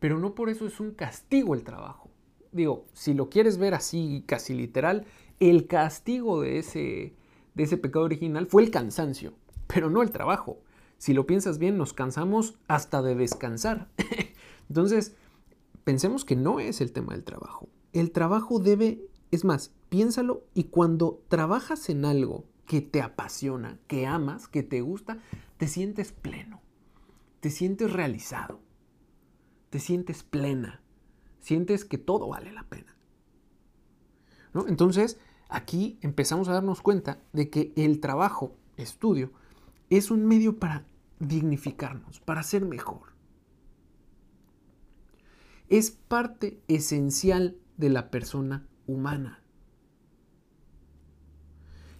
pero 0.00 0.18
no 0.18 0.34
por 0.34 0.48
eso 0.48 0.66
es 0.66 0.80
un 0.80 0.92
castigo 0.92 1.54
el 1.54 1.64
trabajo. 1.64 2.10
Digo, 2.52 2.86
si 2.92 3.14
lo 3.14 3.28
quieres 3.28 3.58
ver 3.58 3.74
así 3.74 4.24
casi 4.26 4.54
literal, 4.54 5.06
el 5.38 5.66
castigo 5.66 6.40
de 6.40 6.58
ese, 6.58 7.14
de 7.54 7.62
ese 7.62 7.76
pecado 7.76 8.04
original 8.04 8.46
fue 8.46 8.62
el 8.62 8.70
cansancio 8.70 9.34
pero 9.68 9.90
no 9.90 10.02
el 10.02 10.10
trabajo. 10.10 10.58
Si 10.96 11.14
lo 11.14 11.26
piensas 11.26 11.58
bien, 11.58 11.78
nos 11.78 11.92
cansamos 11.92 12.58
hasta 12.66 13.02
de 13.02 13.14
descansar. 13.14 13.88
Entonces, 14.68 15.14
pensemos 15.84 16.24
que 16.24 16.34
no 16.34 16.58
es 16.58 16.80
el 16.80 16.90
tema 16.90 17.12
del 17.12 17.22
trabajo. 17.22 17.68
El 17.92 18.10
trabajo 18.10 18.58
debe, 18.58 19.06
es 19.30 19.44
más, 19.44 19.72
piénsalo 19.88 20.42
y 20.54 20.64
cuando 20.64 21.22
trabajas 21.28 21.88
en 21.88 22.04
algo 22.04 22.44
que 22.66 22.80
te 22.80 23.00
apasiona, 23.00 23.78
que 23.86 24.06
amas, 24.06 24.48
que 24.48 24.62
te 24.64 24.80
gusta, 24.80 25.18
te 25.56 25.68
sientes 25.68 26.12
pleno, 26.12 26.60
te 27.40 27.50
sientes 27.50 27.92
realizado, 27.92 28.60
te 29.70 29.78
sientes 29.78 30.22
plena, 30.22 30.80
sientes 31.38 31.84
que 31.84 31.98
todo 31.98 32.28
vale 32.28 32.52
la 32.52 32.64
pena. 32.64 32.96
Entonces, 34.66 35.18
aquí 35.48 35.98
empezamos 36.00 36.48
a 36.48 36.52
darnos 36.52 36.82
cuenta 36.82 37.20
de 37.32 37.48
que 37.50 37.72
el 37.76 38.00
trabajo, 38.00 38.56
estudio, 38.76 39.32
es 39.90 40.10
un 40.10 40.26
medio 40.26 40.58
para 40.58 40.84
dignificarnos, 41.20 42.20
para 42.20 42.42
ser 42.42 42.64
mejor. 42.64 43.12
Es 45.68 45.90
parte 45.90 46.60
esencial 46.66 47.56
de 47.76 47.90
la 47.90 48.10
persona 48.10 48.66
humana. 48.86 49.42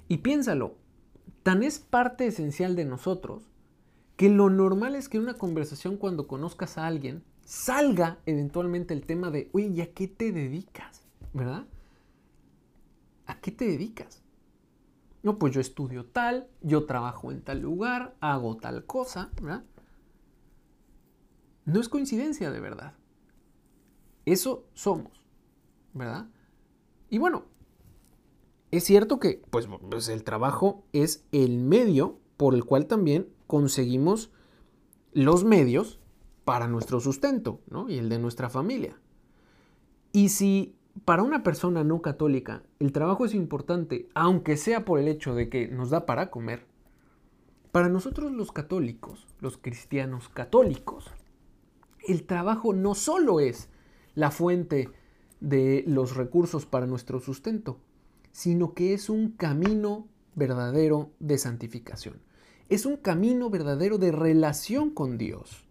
Y 0.08 0.18
piénsalo, 0.18 0.76
tan 1.42 1.62
es 1.62 1.78
parte 1.78 2.26
esencial 2.26 2.74
de 2.76 2.86
nosotros 2.86 3.50
que 4.18 4.28
lo 4.28 4.50
normal 4.50 4.96
es 4.96 5.08
que 5.08 5.16
en 5.16 5.22
una 5.22 5.34
conversación 5.34 5.96
cuando 5.96 6.26
conozcas 6.26 6.76
a 6.76 6.88
alguien 6.88 7.22
salga 7.44 8.18
eventualmente 8.26 8.92
el 8.92 9.06
tema 9.06 9.30
de, 9.30 9.48
oye, 9.52 9.68
¿y 9.68 9.80
a 9.80 9.94
qué 9.94 10.08
te 10.08 10.32
dedicas? 10.32 11.02
¿Verdad? 11.32 11.68
¿A 13.26 13.40
qué 13.40 13.52
te 13.52 13.64
dedicas? 13.64 14.24
No, 15.22 15.38
pues 15.38 15.54
yo 15.54 15.60
estudio 15.60 16.04
tal, 16.04 16.48
yo 16.62 16.84
trabajo 16.84 17.30
en 17.30 17.42
tal 17.42 17.60
lugar, 17.60 18.16
hago 18.18 18.56
tal 18.56 18.84
cosa, 18.86 19.30
¿verdad? 19.40 19.62
No 21.64 21.80
es 21.80 21.88
coincidencia 21.88 22.50
de 22.50 22.58
verdad. 22.58 22.94
Eso 24.26 24.64
somos, 24.74 25.22
¿verdad? 25.94 26.26
Y 27.08 27.18
bueno, 27.18 27.44
es 28.72 28.82
cierto 28.82 29.20
que 29.20 29.44
pues, 29.48 29.68
pues, 29.88 30.08
el 30.08 30.24
trabajo 30.24 30.82
es 30.92 31.24
el 31.30 31.58
medio 31.58 32.18
por 32.36 32.56
el 32.56 32.64
cual 32.64 32.88
también 32.88 33.37
conseguimos 33.48 34.30
los 35.12 35.42
medios 35.42 35.98
para 36.44 36.68
nuestro 36.68 37.00
sustento, 37.00 37.60
¿no? 37.68 37.90
Y 37.90 37.98
el 37.98 38.08
de 38.08 38.20
nuestra 38.20 38.48
familia. 38.48 38.96
Y 40.12 40.28
si 40.28 40.76
para 41.04 41.22
una 41.24 41.42
persona 41.42 41.82
no 41.82 42.00
católica, 42.02 42.62
el 42.78 42.92
trabajo 42.92 43.24
es 43.24 43.34
importante, 43.34 44.08
aunque 44.14 44.56
sea 44.56 44.84
por 44.84 45.00
el 45.00 45.08
hecho 45.08 45.34
de 45.34 45.48
que 45.48 45.66
nos 45.66 45.90
da 45.90 46.06
para 46.06 46.30
comer. 46.30 46.66
Para 47.72 47.88
nosotros 47.88 48.32
los 48.32 48.52
católicos, 48.52 49.26
los 49.40 49.58
cristianos 49.58 50.28
católicos, 50.28 51.10
el 52.06 52.24
trabajo 52.24 52.72
no 52.72 52.94
solo 52.94 53.40
es 53.40 53.68
la 54.14 54.30
fuente 54.30 54.90
de 55.40 55.84
los 55.86 56.16
recursos 56.16 56.66
para 56.66 56.86
nuestro 56.86 57.20
sustento, 57.20 57.78
sino 58.32 58.74
que 58.74 58.94
es 58.94 59.08
un 59.08 59.32
camino 59.32 60.06
verdadero 60.34 61.12
de 61.18 61.38
santificación. 61.38 62.27
Es 62.68 62.86
un 62.86 62.96
camino 62.96 63.50
verdadero 63.50 63.98
de 63.98 64.12
relación 64.12 64.90
con 64.90 65.16
Dios. 65.18 65.66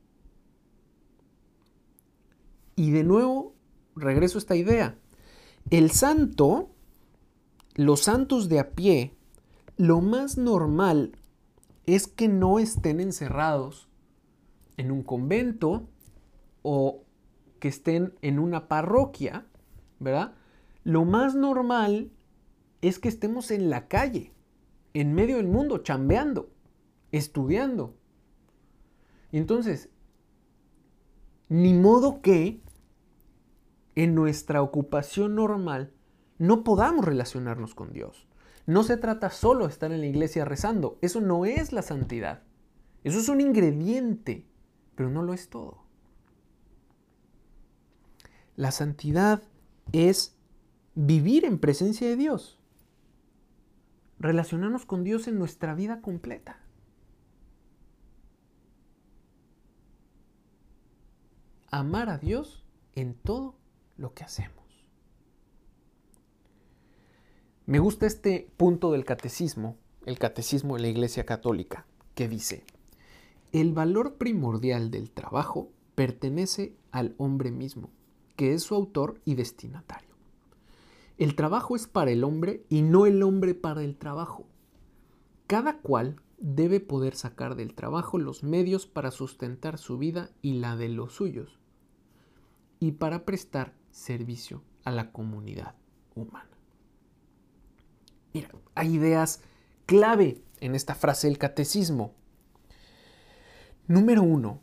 Y 2.76 2.92
de 2.92 3.04
nuevo, 3.04 3.56
regreso 3.96 4.38
a 4.38 4.40
esta 4.40 4.56
idea. 4.56 4.98
El 5.70 5.92
santo, 5.92 6.70
los 7.76 8.02
santos 8.02 8.50
de 8.50 8.60
a 8.60 8.72
pie, 8.72 9.16
lo 9.78 10.02
más 10.02 10.38
normal 10.38 11.18
es 11.86 12.08
que 12.08 12.28
no 12.28 12.60
estén 12.60 13.00
encerrados 13.00 13.88
en 14.78 14.92
un 14.92 15.04
convento 15.04 15.88
o 16.62 17.04
que 17.60 17.68
estén 17.68 18.14
en 18.22 18.40
una 18.40 18.68
parroquia, 18.68 19.46
¿verdad? 20.00 20.34
Lo 20.84 21.06
más 21.06 21.36
normal 21.36 22.12
es 22.82 23.00
que 23.00 23.10
estemos 23.10 23.52
en 23.52 23.70
la 23.70 23.88
calle, 23.88 24.34
en 24.94 25.14
medio 25.14 25.38
del 25.38 25.48
mundo, 25.48 25.80
chambeando, 25.80 26.50
estudiando. 27.12 27.96
Entonces, 29.32 29.90
ni 31.50 31.74
modo 31.74 32.22
que 32.22 32.62
en 33.96 34.16
nuestra 34.16 34.62
ocupación 34.62 35.36
normal 35.36 35.92
no 36.38 36.64
podamos 36.64 37.06
relacionarnos 37.06 37.74
con 37.74 37.94
Dios. 37.94 38.28
No 38.66 38.84
se 38.84 38.98
trata 38.98 39.30
solo 39.30 39.66
de 39.66 39.72
estar 39.72 39.92
en 39.92 40.02
la 40.02 40.08
iglesia 40.08 40.46
rezando. 40.46 41.00
Eso 41.02 41.22
no 41.22 41.46
es 41.46 41.72
la 41.72 41.82
santidad. 41.82 42.44
Eso 43.04 43.20
es 43.20 43.30
un 43.30 43.42
ingrediente, 43.42 44.46
pero 44.96 45.10
no 45.10 45.24
lo 45.24 45.34
es 45.34 45.50
todo. 45.50 45.86
La 48.56 48.72
santidad 48.72 49.42
es 49.94 50.36
vivir 50.96 51.46
en 51.46 51.60
presencia 51.60 52.08
de 52.08 52.18
Dios. 52.18 52.60
Relacionarnos 54.20 54.86
con 54.86 55.04
Dios 55.04 55.28
en 55.28 55.40
nuestra 55.40 55.74
vida 55.76 56.02
completa. 56.02 56.60
Amar 61.70 62.10
a 62.10 62.18
Dios 62.18 62.64
en 62.96 63.14
todo 63.14 63.56
lo 63.98 64.14
que 64.14 64.24
hacemos. 64.24 64.66
Me 67.66 67.80
gusta 67.80 68.06
este 68.06 68.50
punto 68.56 68.94
del 68.94 69.04
catecismo, 69.04 69.76
el 70.06 70.18
catecismo 70.18 70.76
de 70.76 70.84
la 70.84 70.88
Iglesia 70.88 71.26
Católica, 71.26 71.86
que 72.16 72.30
dice, 72.30 72.64
el 73.52 73.74
valor 73.74 74.16
primordial 74.16 74.92
del 74.92 75.12
trabajo 75.12 75.70
pertenece 75.94 76.78
al 76.92 77.16
hombre 77.18 77.52
mismo, 77.52 77.90
que 78.38 78.54
es 78.54 78.64
su 78.64 78.74
autor 78.74 79.20
y 79.26 79.36
destinatario. 79.36 80.16
El 81.18 81.36
trabajo 81.36 81.76
es 81.76 81.88
para 81.88 82.12
el 82.12 82.24
hombre 82.24 82.64
y 82.70 82.84
no 82.84 83.06
el 83.06 83.24
hombre 83.24 83.56
para 83.56 83.84
el 83.84 83.98
trabajo. 83.98 84.46
Cada 85.48 85.80
cual 85.80 86.22
debe 86.38 86.80
poder 86.80 87.16
sacar 87.16 87.56
del 87.56 87.74
trabajo 87.74 88.18
los 88.18 88.44
medios 88.44 88.86
para 88.86 89.12
sustentar 89.12 89.78
su 89.78 89.98
vida 89.98 90.30
y 90.42 90.54
la 90.54 90.76
de 90.76 90.90
los 90.90 91.14
suyos, 91.14 91.60
y 92.80 92.94
para 92.94 93.26
prestar 93.26 93.74
servicio 93.92 94.64
a 94.84 94.92
la 94.92 95.12
comunidad 95.12 95.76
humana. 96.16 96.50
Mira, 98.34 98.50
hay 98.76 98.96
ideas 98.96 99.42
clave 99.86 100.44
en 100.60 100.76
esta 100.76 100.96
frase 100.96 101.28
del 101.28 101.38
catecismo. 101.38 102.14
Número 103.88 104.22
uno, 104.22 104.62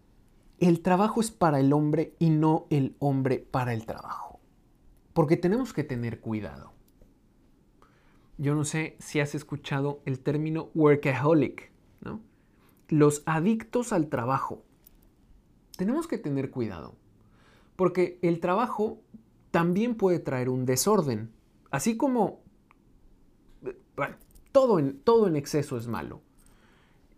el 0.60 0.80
trabajo 0.80 1.20
es 1.20 1.30
para 1.30 1.58
el 1.60 1.72
hombre 1.72 2.14
y 2.18 2.30
no 2.30 2.66
el 2.70 2.94
hombre 3.00 3.38
para 3.38 3.72
el 3.72 3.86
trabajo. 3.86 4.38
Porque 5.12 5.36
tenemos 5.36 5.72
que 5.72 5.84
tener 5.84 6.20
cuidado. 6.20 6.73
Yo 8.36 8.54
no 8.54 8.64
sé 8.64 8.96
si 8.98 9.20
has 9.20 9.34
escuchado 9.34 10.00
el 10.04 10.20
término 10.20 10.70
workaholic, 10.74 11.70
¿no? 12.00 12.20
Los 12.88 13.22
adictos 13.26 13.92
al 13.92 14.08
trabajo. 14.08 14.62
Tenemos 15.76 16.06
que 16.06 16.18
tener 16.18 16.50
cuidado. 16.50 16.94
Porque 17.76 18.18
el 18.22 18.40
trabajo 18.40 19.00
también 19.50 19.94
puede 19.94 20.18
traer 20.18 20.48
un 20.48 20.66
desorden. 20.66 21.30
Así 21.70 21.96
como, 21.96 22.42
todo 24.52 24.78
en, 24.78 24.98
todo 25.00 25.26
en 25.26 25.36
exceso 25.36 25.76
es 25.76 25.86
malo. 25.86 26.22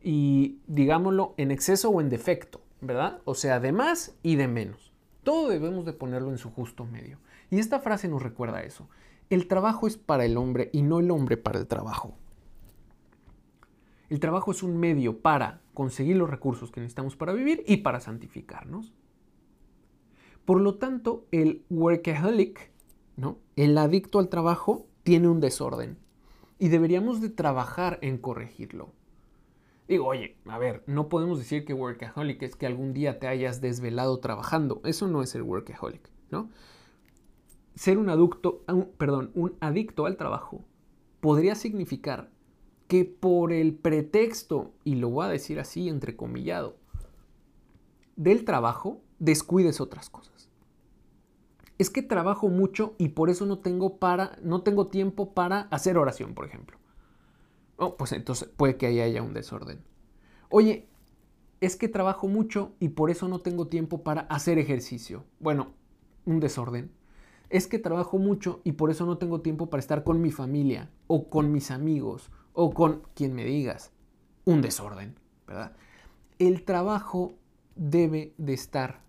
Y 0.02 0.60
digámoslo, 0.66 1.34
en 1.36 1.50
exceso 1.50 1.90
o 1.90 2.00
en 2.00 2.08
defecto, 2.08 2.62
¿verdad? 2.80 3.20
O 3.24 3.34
sea, 3.34 3.60
de 3.60 3.72
más 3.72 4.16
y 4.22 4.36
de 4.36 4.48
menos. 4.48 4.92
Todo 5.24 5.48
debemos 5.48 5.84
de 5.84 5.92
ponerlo 5.92 6.30
en 6.30 6.38
su 6.38 6.50
justo 6.50 6.84
medio. 6.84 7.18
Y 7.50 7.58
esta 7.58 7.80
frase 7.80 8.08
nos 8.08 8.22
recuerda 8.22 8.62
eso. 8.62 8.88
El 9.28 9.48
trabajo 9.48 9.86
es 9.86 9.96
para 9.96 10.24
el 10.24 10.36
hombre 10.36 10.70
y 10.72 10.82
no 10.82 11.00
el 11.00 11.10
hombre 11.10 11.36
para 11.36 11.58
el 11.58 11.66
trabajo. 11.66 12.14
El 14.08 14.20
trabajo 14.20 14.52
es 14.52 14.62
un 14.62 14.76
medio 14.76 15.18
para 15.18 15.60
conseguir 15.74 16.16
los 16.16 16.30
recursos 16.30 16.70
que 16.70 16.80
necesitamos 16.80 17.16
para 17.16 17.32
vivir 17.32 17.64
y 17.66 17.78
para 17.78 18.00
santificarnos. 18.00 18.92
Por 20.44 20.60
lo 20.60 20.76
tanto, 20.76 21.26
el 21.32 21.64
workaholic, 21.70 22.70
¿no? 23.16 23.38
el 23.56 23.76
adicto 23.76 24.20
al 24.20 24.28
trabajo, 24.28 24.86
tiene 25.02 25.26
un 25.26 25.40
desorden 25.40 25.98
y 26.60 26.68
deberíamos 26.68 27.20
de 27.20 27.30
trabajar 27.30 27.98
en 28.02 28.18
corregirlo. 28.18 28.92
Digo, 29.88 30.06
oye, 30.06 30.36
a 30.46 30.58
ver, 30.58 30.84
no 30.86 31.08
podemos 31.08 31.38
decir 31.38 31.64
que 31.64 31.74
workaholic 31.74 32.42
es 32.42 32.56
que 32.56 32.66
algún 32.66 32.92
día 32.92 33.18
te 33.18 33.26
hayas 33.26 33.60
desvelado 33.60 34.18
trabajando. 34.18 34.80
Eso 34.84 35.08
no 35.08 35.22
es 35.22 35.34
el 35.34 35.42
workaholic, 35.42 36.10
¿no? 36.30 36.48
Ser 37.76 37.98
un 37.98 38.08
adicto, 38.08 38.64
perdón, 38.98 39.30
un 39.34 39.54
adicto 39.60 40.06
al 40.06 40.16
trabajo 40.16 40.64
podría 41.20 41.54
significar 41.54 42.30
que 42.88 43.04
por 43.04 43.52
el 43.52 43.74
pretexto, 43.74 44.72
y 44.82 44.96
lo 44.96 45.10
voy 45.10 45.26
a 45.26 45.30
decir 45.30 45.60
así 45.60 45.88
entrecomillado, 45.88 46.76
del 48.16 48.44
trabajo, 48.44 49.02
descuides 49.18 49.80
otras 49.80 50.08
cosas. 50.08 50.48
Es 51.78 51.90
que 51.90 52.02
trabajo 52.02 52.48
mucho 52.48 52.94
y 52.96 53.08
por 53.08 53.28
eso 53.28 53.44
no 53.44 53.58
tengo, 53.58 53.98
para, 53.98 54.38
no 54.42 54.62
tengo 54.62 54.86
tiempo 54.86 55.34
para 55.34 55.62
hacer 55.62 55.98
oración, 55.98 56.34
por 56.34 56.46
ejemplo. 56.46 56.78
Oh, 57.76 57.96
pues 57.96 58.12
entonces 58.12 58.48
puede 58.56 58.78
que 58.78 58.86
ahí 58.86 59.00
haya 59.00 59.22
un 59.22 59.34
desorden. 59.34 59.80
Oye, 60.48 60.88
es 61.60 61.76
que 61.76 61.88
trabajo 61.88 62.28
mucho 62.28 62.72
y 62.80 62.90
por 62.90 63.10
eso 63.10 63.28
no 63.28 63.40
tengo 63.40 63.66
tiempo 63.66 64.02
para 64.02 64.22
hacer 64.22 64.58
ejercicio. 64.58 65.24
Bueno, 65.40 65.74
un 66.24 66.40
desorden. 66.40 66.90
Es 67.48 67.66
que 67.66 67.78
trabajo 67.78 68.18
mucho 68.18 68.60
y 68.64 68.72
por 68.72 68.90
eso 68.90 69.06
no 69.06 69.18
tengo 69.18 69.40
tiempo 69.40 69.70
para 69.70 69.80
estar 69.80 70.04
con 70.04 70.20
mi 70.20 70.30
familia 70.30 70.90
o 71.06 71.28
con 71.30 71.52
mis 71.52 71.70
amigos 71.70 72.30
o 72.52 72.72
con 72.72 73.02
quien 73.14 73.34
me 73.34 73.44
digas. 73.44 73.92
Un 74.44 74.62
desorden, 74.62 75.18
¿verdad? 75.46 75.76
El 76.38 76.64
trabajo 76.64 77.34
debe 77.76 78.34
de 78.38 78.54
estar. 78.54 79.02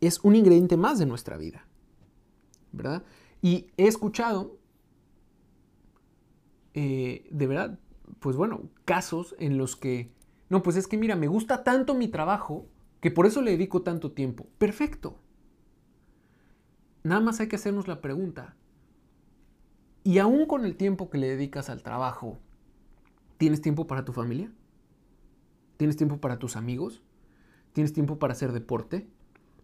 Es 0.00 0.20
un 0.24 0.36
ingrediente 0.36 0.76
más 0.76 0.98
de 0.98 1.06
nuestra 1.06 1.36
vida, 1.36 1.66
¿verdad? 2.72 3.02
Y 3.42 3.66
he 3.76 3.86
escuchado, 3.86 4.58
eh, 6.74 7.26
de 7.30 7.46
verdad, 7.46 7.78
pues 8.20 8.36
bueno, 8.36 8.70
casos 8.84 9.34
en 9.38 9.58
los 9.58 9.76
que, 9.76 10.12
no, 10.48 10.62
pues 10.62 10.76
es 10.76 10.86
que 10.86 10.96
mira, 10.96 11.16
me 11.16 11.28
gusta 11.28 11.64
tanto 11.64 11.94
mi 11.94 12.08
trabajo 12.08 12.66
que 13.00 13.10
por 13.10 13.26
eso 13.26 13.42
le 13.42 13.52
dedico 13.52 13.82
tanto 13.82 14.12
tiempo. 14.12 14.46
Perfecto. 14.58 15.18
Nada 17.06 17.20
más 17.20 17.38
hay 17.38 17.46
que 17.46 17.54
hacernos 17.54 17.86
la 17.86 18.00
pregunta, 18.00 18.56
y 20.02 20.18
aún 20.18 20.46
con 20.46 20.64
el 20.64 20.76
tiempo 20.76 21.08
que 21.08 21.18
le 21.18 21.28
dedicas 21.28 21.70
al 21.70 21.84
trabajo, 21.84 22.36
¿tienes 23.38 23.60
tiempo 23.60 23.86
para 23.86 24.04
tu 24.04 24.12
familia? 24.12 24.50
¿Tienes 25.76 25.96
tiempo 25.96 26.20
para 26.20 26.40
tus 26.40 26.56
amigos? 26.56 27.04
¿Tienes 27.72 27.92
tiempo 27.92 28.18
para 28.18 28.32
hacer 28.32 28.50
deporte? 28.50 29.08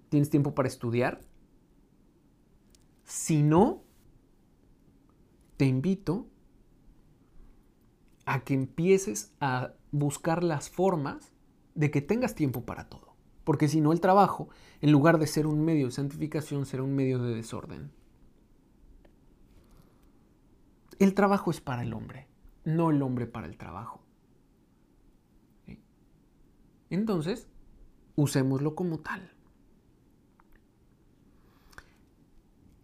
¿Tienes 0.09 0.31
tiempo 0.31 0.55
para 0.55 0.69
estudiar? 0.69 1.21
Si 3.03 3.43
no, 3.43 3.83
te 5.57 5.65
invito 5.67 6.29
a 8.25 8.45
que 8.45 8.55
empieces 8.55 9.35
a 9.41 9.73
buscar 9.91 10.45
las 10.45 10.71
formas 10.71 11.33
de 11.75 11.91
que 11.91 12.03
tengas 12.03 12.37
tiempo 12.37 12.65
para 12.65 12.89
todo. 12.89 13.12
Porque 13.45 13.69
si 13.69 13.81
no, 13.81 13.93
el 13.93 14.01
trabajo, 14.01 14.49
en 14.81 14.93
lugar 14.93 15.19
de 15.19 15.27
ser 15.27 15.47
un 15.47 15.65
medio 15.65 15.87
de 15.87 15.93
santificación, 15.93 16.67
será 16.67 16.83
un 16.83 16.95
medio 16.95 17.19
de 17.19 17.35
desorden. 17.35 17.91
El 20.99 21.15
trabajo 21.15 21.51
es 21.51 21.61
para 21.61 21.83
el 21.83 21.95
hombre, 21.95 22.29
no 22.65 22.91
el 22.91 23.03
hombre 23.03 23.27
para 23.27 23.47
el 23.47 23.57
trabajo. 23.57 24.01
Entonces, 26.91 27.49
usémoslo 28.17 28.75
como 28.75 28.99
tal. 28.99 29.33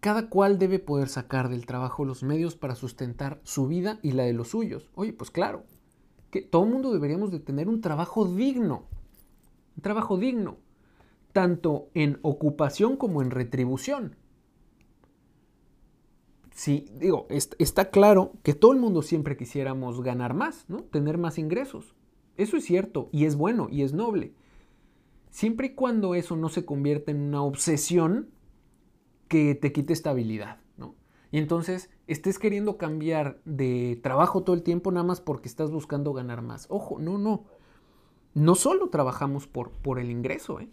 Cada 0.00 0.28
cual 0.28 0.58
debe 0.58 0.78
poder 0.78 1.08
sacar 1.08 1.48
del 1.48 1.66
trabajo 1.66 2.04
los 2.04 2.22
medios 2.22 2.56
para 2.56 2.74
sustentar 2.74 3.40
su 3.44 3.66
vida 3.66 3.98
y 4.02 4.12
la 4.12 4.22
de 4.22 4.32
los 4.32 4.48
suyos. 4.48 4.90
Oye, 4.94 5.12
pues 5.12 5.30
claro, 5.30 5.64
que 6.30 6.40
todo 6.40 6.64
mundo 6.64 6.92
deberíamos 6.92 7.30
de 7.30 7.40
tener 7.40 7.68
un 7.68 7.80
trabajo 7.80 8.24
digno. 8.24 8.84
Un 9.78 9.82
trabajo 9.82 10.18
digno, 10.18 10.56
tanto 11.32 11.88
en 11.94 12.18
ocupación 12.22 12.96
como 12.96 13.22
en 13.22 13.30
retribución. 13.30 14.16
Sí, 16.52 16.86
digo, 16.96 17.28
está 17.30 17.90
claro 17.90 18.32
que 18.42 18.54
todo 18.54 18.72
el 18.72 18.80
mundo 18.80 19.02
siempre 19.02 19.36
quisiéramos 19.36 20.02
ganar 20.02 20.34
más, 20.34 20.64
¿no? 20.66 20.78
Tener 20.82 21.16
más 21.16 21.38
ingresos. 21.38 21.94
Eso 22.36 22.56
es 22.56 22.64
cierto 22.64 23.08
y 23.12 23.24
es 23.24 23.36
bueno 23.36 23.68
y 23.70 23.82
es 23.82 23.92
noble. 23.92 24.34
Siempre 25.30 25.68
y 25.68 25.74
cuando 25.76 26.16
eso 26.16 26.34
no 26.34 26.48
se 26.48 26.64
convierta 26.64 27.12
en 27.12 27.20
una 27.20 27.42
obsesión 27.42 28.30
que 29.28 29.54
te 29.54 29.70
quite 29.70 29.92
estabilidad, 29.92 30.58
¿no? 30.76 30.96
Y 31.30 31.38
entonces 31.38 31.88
estés 32.08 32.40
queriendo 32.40 32.78
cambiar 32.78 33.40
de 33.44 34.00
trabajo 34.02 34.42
todo 34.42 34.56
el 34.56 34.64
tiempo 34.64 34.90
nada 34.90 35.06
más 35.06 35.20
porque 35.20 35.48
estás 35.48 35.70
buscando 35.70 36.12
ganar 36.12 36.42
más. 36.42 36.66
Ojo, 36.68 36.98
no, 36.98 37.16
no. 37.16 37.44
No 38.34 38.54
solo 38.54 38.88
trabajamos 38.88 39.46
por, 39.46 39.70
por 39.70 39.98
el 39.98 40.10
ingreso, 40.10 40.60
¿eh? 40.60 40.68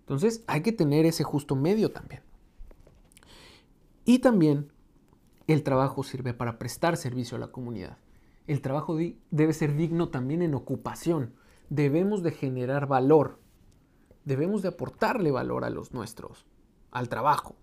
Entonces 0.00 0.42
hay 0.46 0.62
que 0.62 0.72
tener 0.72 1.06
ese 1.06 1.22
justo 1.22 1.54
medio 1.54 1.92
también. 1.92 2.22
Y 4.04 4.18
también 4.18 4.72
el 5.46 5.62
trabajo 5.62 6.02
sirve 6.02 6.34
para 6.34 6.58
prestar 6.58 6.96
servicio 6.96 7.36
a 7.36 7.40
la 7.40 7.52
comunidad. 7.52 7.98
El 8.46 8.60
trabajo 8.60 8.98
debe 9.30 9.52
ser 9.52 9.76
digno 9.76 10.08
también 10.08 10.42
en 10.42 10.54
ocupación. 10.54 11.34
Debemos 11.68 12.24
de 12.24 12.32
generar 12.32 12.88
valor. 12.88 13.38
Debemos 14.24 14.62
de 14.62 14.68
aportarle 14.68 15.30
valor 15.30 15.64
a 15.64 15.70
los 15.70 15.92
nuestros, 15.92 16.44
al 16.90 17.08
trabajo. 17.08 17.54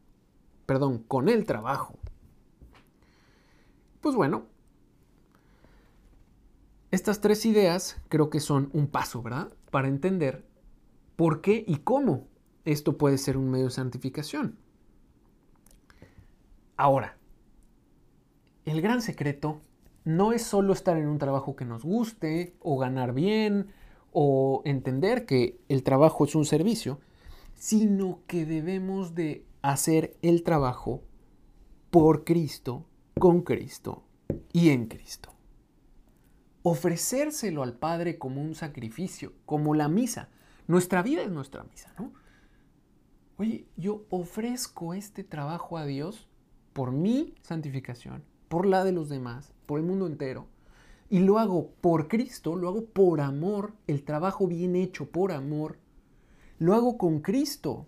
Perdón, 0.66 1.00
con 1.00 1.28
el 1.28 1.46
trabajo. 1.46 2.00
Pues 4.00 4.16
bueno, 4.16 4.46
estas 6.98 7.22
tres 7.22 7.46
ideas 7.46 8.02
creo 8.10 8.32
que 8.32 8.40
son 8.40 8.72
un 8.74 8.88
paso, 8.88 9.22
¿verdad? 9.22 9.54
Para 9.70 9.88
entender 9.88 10.44
por 11.16 11.42
qué 11.42 11.64
y 11.66 11.78
cómo 11.78 12.28
esto 12.66 12.98
puede 12.98 13.20
ser 13.20 13.38
un 13.38 13.52
medio 13.52 13.66
de 13.66 13.72
santificación. 13.72 14.58
Ahora, 16.76 17.18
el 18.66 18.82
gran 18.82 19.04
secreto 19.04 19.62
no 20.06 20.34
es 20.34 20.42
solo 20.42 20.74
estar 20.74 20.98
en 20.98 21.08
un 21.08 21.20
trabajo 21.20 21.56
que 21.56 21.66
nos 21.66 21.84
guste 21.84 22.56
o 22.62 22.78
ganar 22.78 23.14
bien 23.14 23.68
o 24.12 24.64
entender 24.66 25.28
que 25.28 25.60
el 25.70 25.84
trabajo 25.84 26.26
es 26.26 26.34
un 26.34 26.46
servicio, 26.46 27.00
sino 27.54 28.22
que 28.26 28.46
debemos 28.46 29.14
de 29.14 29.46
hacer 29.62 30.18
el 30.24 30.42
trabajo 30.42 31.04
por 31.92 32.24
Cristo, 32.24 32.86
con 33.20 33.42
Cristo 33.42 34.04
y 34.52 34.70
en 34.70 34.88
Cristo. 34.88 35.37
Ofrecérselo 36.70 37.64
al 37.64 37.78
Padre 37.78 38.18
como 38.18 38.42
un 38.42 38.54
sacrificio, 38.54 39.32
como 39.46 39.74
la 39.74 39.88
misa. 39.88 40.28
Nuestra 40.68 41.02
vida 41.02 41.22
es 41.22 41.32
nuestra 41.32 41.64
misa, 41.64 41.94
¿no? 41.98 42.12
Oye, 43.38 43.68
yo 43.78 44.06
ofrezco 44.10 44.94
este 44.94 45.24
trabajo 45.24 45.78
a 45.78 45.86
Dios 45.86 46.28
por 46.74 46.92
mi 46.92 47.36
santificación, 47.42 48.22
por 48.50 48.66
la 48.66 48.84
de 48.84 48.92
los 48.92 49.08
demás, 49.08 49.54
por 49.66 49.80
el 49.80 49.86
mundo 49.86 50.08
entero. 50.08 50.48
y 51.10 51.20
lo 51.20 51.40
hago 51.40 51.72
por 51.80 52.10
Cristo, 52.10 52.58
lo 52.58 52.68
hago 52.68 52.84
por 52.84 53.22
amor, 53.22 53.74
el 53.88 54.04
trabajo 54.04 54.46
bien 54.46 54.76
hecho 54.76 55.10
por 55.10 55.32
amor, 55.32 55.78
lo 56.60 56.74
hago 56.74 56.98
con 56.98 57.22
Cristo, 57.22 57.86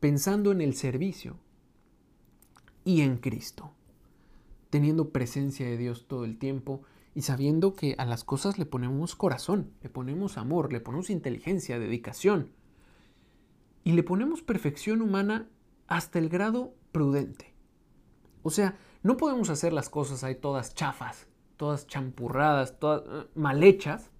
pensando 0.00 0.50
en 0.50 0.60
el 0.60 0.74
servicio 0.74 1.36
y 2.84 3.02
en 3.02 3.18
Cristo, 3.18 3.70
teniendo 4.68 5.10
presencia 5.10 5.64
de 5.64 5.76
Dios 5.76 6.08
todo 6.08 6.24
el 6.24 6.38
tiempo 6.38 6.82
y 7.14 7.22
sabiendo 7.22 7.74
que 7.74 7.94
a 7.98 8.04
las 8.04 8.24
cosas 8.24 8.58
le 8.58 8.66
ponemos 8.66 9.16
corazón, 9.16 9.72
le 9.82 9.88
ponemos 9.88 10.38
amor, 10.38 10.72
le 10.72 10.80
ponemos 10.80 11.10
inteligencia, 11.10 11.78
dedicación 11.78 12.52
y 13.84 13.92
le 13.92 14.02
ponemos 14.02 14.42
perfección 14.42 15.02
humana 15.02 15.48
hasta 15.86 16.18
el 16.18 16.28
grado 16.28 16.74
prudente. 16.92 17.54
O 18.42 18.50
sea, 18.50 18.78
no 19.02 19.16
podemos 19.16 19.50
hacer 19.50 19.72
las 19.72 19.88
cosas 19.88 20.24
ahí 20.24 20.34
todas 20.34 20.74
chafas, 20.74 21.26
todas 21.56 21.86
champurradas, 21.86 22.78
todas 22.78 23.02
eh, 23.06 23.28
mal 23.34 23.62
hechas 23.62 24.10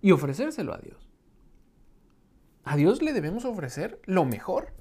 y 0.00 0.12
ofrecérselo 0.12 0.72
a 0.72 0.78
Dios. 0.78 1.08
A 2.64 2.76
Dios 2.76 3.02
le 3.02 3.12
debemos 3.12 3.44
ofrecer 3.44 4.00
lo 4.04 4.24
mejor. 4.24 4.74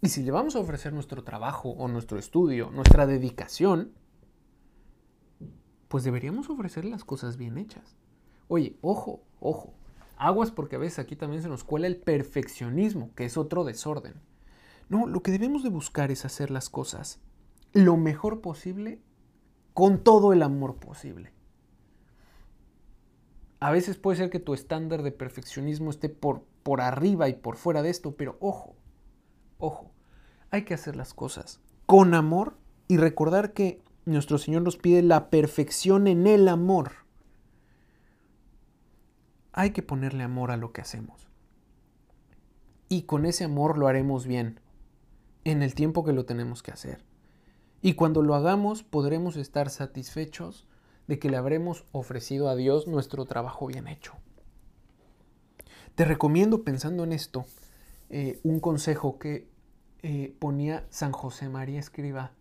Y 0.00 0.08
si 0.08 0.22
le 0.22 0.30
vamos 0.30 0.56
a 0.56 0.60
ofrecer 0.60 0.92
nuestro 0.92 1.24
trabajo 1.24 1.70
o 1.70 1.88
nuestro 1.88 2.18
estudio, 2.18 2.70
nuestra 2.70 3.06
dedicación, 3.06 3.94
pues 5.94 6.02
deberíamos 6.02 6.50
ofrecer 6.50 6.84
las 6.84 7.04
cosas 7.04 7.36
bien 7.36 7.56
hechas. 7.56 7.94
Oye, 8.48 8.76
ojo, 8.80 9.22
ojo, 9.38 9.74
aguas 10.16 10.50
porque 10.50 10.74
a 10.74 10.80
veces 10.80 10.98
aquí 10.98 11.14
también 11.14 11.40
se 11.40 11.48
nos 11.48 11.62
cuela 11.62 11.86
el 11.86 11.98
perfeccionismo, 11.98 13.14
que 13.14 13.24
es 13.24 13.36
otro 13.36 13.62
desorden. 13.62 14.14
No, 14.88 15.06
lo 15.06 15.22
que 15.22 15.30
debemos 15.30 15.62
de 15.62 15.68
buscar 15.68 16.10
es 16.10 16.24
hacer 16.24 16.50
las 16.50 16.68
cosas 16.68 17.20
lo 17.72 17.96
mejor 17.96 18.40
posible 18.40 19.00
con 19.72 20.02
todo 20.02 20.32
el 20.32 20.42
amor 20.42 20.80
posible. 20.80 21.32
A 23.60 23.70
veces 23.70 23.96
puede 23.96 24.16
ser 24.16 24.30
que 24.30 24.40
tu 24.40 24.52
estándar 24.52 25.04
de 25.04 25.12
perfeccionismo 25.12 25.90
esté 25.90 26.08
por, 26.08 26.42
por 26.64 26.80
arriba 26.80 27.28
y 27.28 27.34
por 27.34 27.54
fuera 27.54 27.82
de 27.82 27.90
esto, 27.90 28.16
pero 28.16 28.36
ojo, 28.40 28.74
ojo, 29.58 29.92
hay 30.50 30.64
que 30.64 30.74
hacer 30.74 30.96
las 30.96 31.14
cosas 31.14 31.60
con 31.86 32.14
amor 32.14 32.58
y 32.88 32.96
recordar 32.96 33.52
que 33.52 33.80
nuestro 34.06 34.38
Señor 34.38 34.62
nos 34.62 34.76
pide 34.76 35.02
la 35.02 35.30
perfección 35.30 36.06
en 36.06 36.26
el 36.26 36.48
amor. 36.48 36.92
Hay 39.52 39.70
que 39.70 39.82
ponerle 39.82 40.24
amor 40.24 40.50
a 40.50 40.56
lo 40.56 40.72
que 40.72 40.80
hacemos. 40.80 41.28
Y 42.88 43.02
con 43.02 43.24
ese 43.24 43.44
amor 43.44 43.78
lo 43.78 43.88
haremos 43.88 44.26
bien, 44.26 44.60
en 45.44 45.62
el 45.62 45.74
tiempo 45.74 46.04
que 46.04 46.12
lo 46.12 46.24
tenemos 46.26 46.62
que 46.62 46.72
hacer. 46.72 47.04
Y 47.82 47.94
cuando 47.94 48.22
lo 48.22 48.34
hagamos 48.34 48.82
podremos 48.82 49.36
estar 49.36 49.70
satisfechos 49.70 50.66
de 51.06 51.18
que 51.18 51.30
le 51.30 51.36
habremos 51.36 51.84
ofrecido 51.92 52.48
a 52.48 52.56
Dios 52.56 52.86
nuestro 52.86 53.24
trabajo 53.26 53.66
bien 53.66 53.88
hecho. 53.88 54.14
Te 55.94 56.04
recomiendo, 56.04 56.64
pensando 56.64 57.04
en 57.04 57.12
esto, 57.12 57.44
eh, 58.10 58.40
un 58.42 58.60
consejo 58.60 59.18
que 59.18 59.48
eh, 60.02 60.34
ponía 60.38 60.86
San 60.90 61.12
José 61.12 61.48
María 61.48 61.78
Escriba 61.78 62.32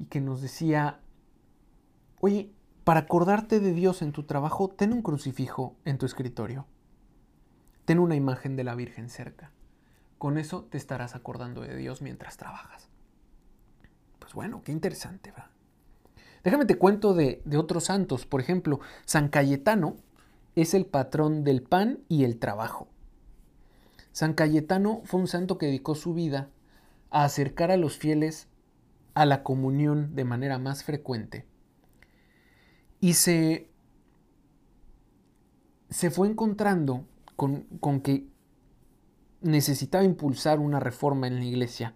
y 0.00 0.06
que 0.06 0.20
nos 0.22 0.40
decía, 0.40 0.98
oye, 2.20 2.50
para 2.84 3.00
acordarte 3.00 3.60
de 3.60 3.74
Dios 3.74 4.00
en 4.00 4.12
tu 4.12 4.22
trabajo, 4.22 4.68
ten 4.68 4.94
un 4.94 5.02
crucifijo 5.02 5.76
en 5.84 5.98
tu 5.98 6.06
escritorio. 6.06 6.66
Ten 7.84 7.98
una 7.98 8.16
imagen 8.16 8.56
de 8.56 8.64
la 8.64 8.74
Virgen 8.74 9.10
cerca. 9.10 9.52
Con 10.16 10.38
eso 10.38 10.64
te 10.64 10.78
estarás 10.78 11.14
acordando 11.14 11.60
de 11.60 11.76
Dios 11.76 12.00
mientras 12.00 12.38
trabajas. 12.38 12.88
Pues 14.18 14.32
bueno, 14.32 14.62
qué 14.64 14.72
interesante, 14.72 15.32
¿verdad? 15.32 15.50
Déjame 16.44 16.64
te 16.64 16.78
cuento 16.78 17.12
de, 17.12 17.42
de 17.44 17.58
otros 17.58 17.84
santos. 17.84 18.24
Por 18.24 18.40
ejemplo, 18.40 18.80
San 19.04 19.28
Cayetano 19.28 19.96
es 20.56 20.72
el 20.72 20.86
patrón 20.86 21.44
del 21.44 21.62
pan 21.62 21.98
y 22.08 22.24
el 22.24 22.38
trabajo. 22.38 22.88
San 24.12 24.32
Cayetano 24.32 25.02
fue 25.04 25.20
un 25.20 25.28
santo 25.28 25.58
que 25.58 25.66
dedicó 25.66 25.94
su 25.94 26.14
vida 26.14 26.48
a 27.10 27.24
acercar 27.24 27.70
a 27.70 27.76
los 27.76 27.98
fieles 27.98 28.48
a 29.14 29.26
la 29.26 29.42
comunión 29.42 30.14
de 30.14 30.24
manera 30.24 30.58
más 30.58 30.84
frecuente. 30.84 31.46
Y 33.00 33.14
se, 33.14 33.70
se 35.88 36.10
fue 36.10 36.28
encontrando 36.28 37.06
con, 37.36 37.62
con 37.80 38.00
que 38.00 38.26
necesitaba 39.40 40.04
impulsar 40.04 40.58
una 40.58 40.80
reforma 40.80 41.26
en 41.26 41.36
la 41.36 41.44
iglesia 41.44 41.94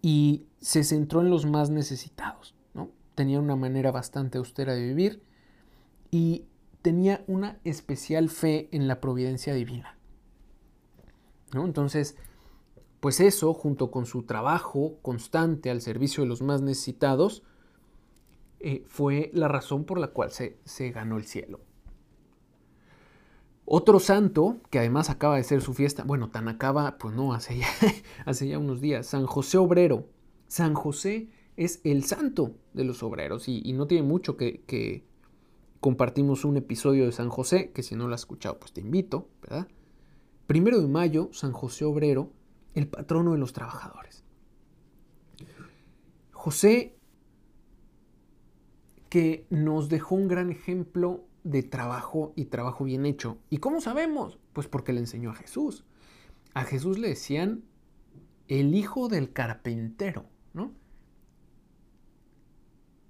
y 0.00 0.46
se 0.60 0.84
centró 0.84 1.20
en 1.20 1.30
los 1.30 1.46
más 1.46 1.70
necesitados. 1.70 2.54
¿no? 2.74 2.90
Tenía 3.14 3.40
una 3.40 3.56
manera 3.56 3.90
bastante 3.90 4.38
austera 4.38 4.74
de 4.74 4.82
vivir 4.82 5.22
y 6.10 6.46
tenía 6.82 7.24
una 7.26 7.58
especial 7.64 8.28
fe 8.28 8.68
en 8.72 8.88
la 8.88 9.00
providencia 9.00 9.54
divina. 9.54 9.96
¿no? 11.52 11.64
Entonces, 11.64 12.16
pues 13.02 13.18
eso, 13.18 13.52
junto 13.52 13.90
con 13.90 14.06
su 14.06 14.22
trabajo 14.22 15.00
constante 15.02 15.70
al 15.70 15.80
servicio 15.80 16.22
de 16.22 16.28
los 16.28 16.40
más 16.40 16.62
necesitados, 16.62 17.42
eh, 18.60 18.84
fue 18.86 19.32
la 19.34 19.48
razón 19.48 19.82
por 19.82 19.98
la 19.98 20.06
cual 20.06 20.30
se, 20.30 20.60
se 20.64 20.92
ganó 20.92 21.16
el 21.16 21.24
cielo. 21.24 21.58
Otro 23.64 23.98
santo, 23.98 24.58
que 24.70 24.78
además 24.78 25.10
acaba 25.10 25.34
de 25.34 25.42
ser 25.42 25.62
su 25.62 25.74
fiesta, 25.74 26.04
bueno, 26.04 26.30
tan 26.30 26.46
acaba, 26.46 26.96
pues 26.96 27.12
no, 27.12 27.34
hace 27.34 27.58
ya, 27.58 27.66
hace 28.24 28.46
ya 28.46 28.60
unos 28.60 28.80
días, 28.80 29.04
San 29.08 29.26
José 29.26 29.58
Obrero. 29.58 30.06
San 30.46 30.74
José 30.74 31.28
es 31.56 31.80
el 31.82 32.04
santo 32.04 32.54
de 32.72 32.84
los 32.84 33.02
obreros 33.02 33.48
y, 33.48 33.72
no 33.72 33.88
tiene 33.88 34.06
mucho 34.06 34.36
que, 34.36 34.62
que, 34.62 35.04
compartimos 35.80 36.44
un 36.44 36.56
episodio 36.56 37.06
de 37.06 37.10
San 37.10 37.30
José, 37.30 37.72
que 37.72 37.82
si 37.82 37.96
no 37.96 38.06
lo 38.06 38.14
has 38.14 38.20
escuchado, 38.20 38.60
pues 38.60 38.72
te 38.72 38.80
invito, 38.80 39.26
¿verdad? 39.42 39.66
Primero 40.46 40.80
de 40.80 40.86
mayo, 40.86 41.30
San 41.32 41.50
José 41.50 41.84
Obrero, 41.84 42.30
el 42.74 42.88
patrono 42.88 43.32
de 43.32 43.38
los 43.38 43.52
trabajadores. 43.52 44.24
José, 46.32 46.96
que 49.08 49.46
nos 49.50 49.88
dejó 49.88 50.14
un 50.14 50.28
gran 50.28 50.50
ejemplo 50.50 51.26
de 51.44 51.62
trabajo 51.62 52.32
y 52.36 52.46
trabajo 52.46 52.84
bien 52.84 53.06
hecho. 53.06 53.38
¿Y 53.50 53.58
cómo 53.58 53.80
sabemos? 53.80 54.38
Pues 54.52 54.68
porque 54.68 54.92
le 54.92 55.00
enseñó 55.00 55.30
a 55.30 55.34
Jesús. 55.34 55.84
A 56.54 56.64
Jesús 56.64 56.98
le 56.98 57.08
decían 57.08 57.64
el 58.48 58.74
hijo 58.74 59.08
del 59.08 59.32
carpintero, 59.32 60.26
¿no? 60.52 60.72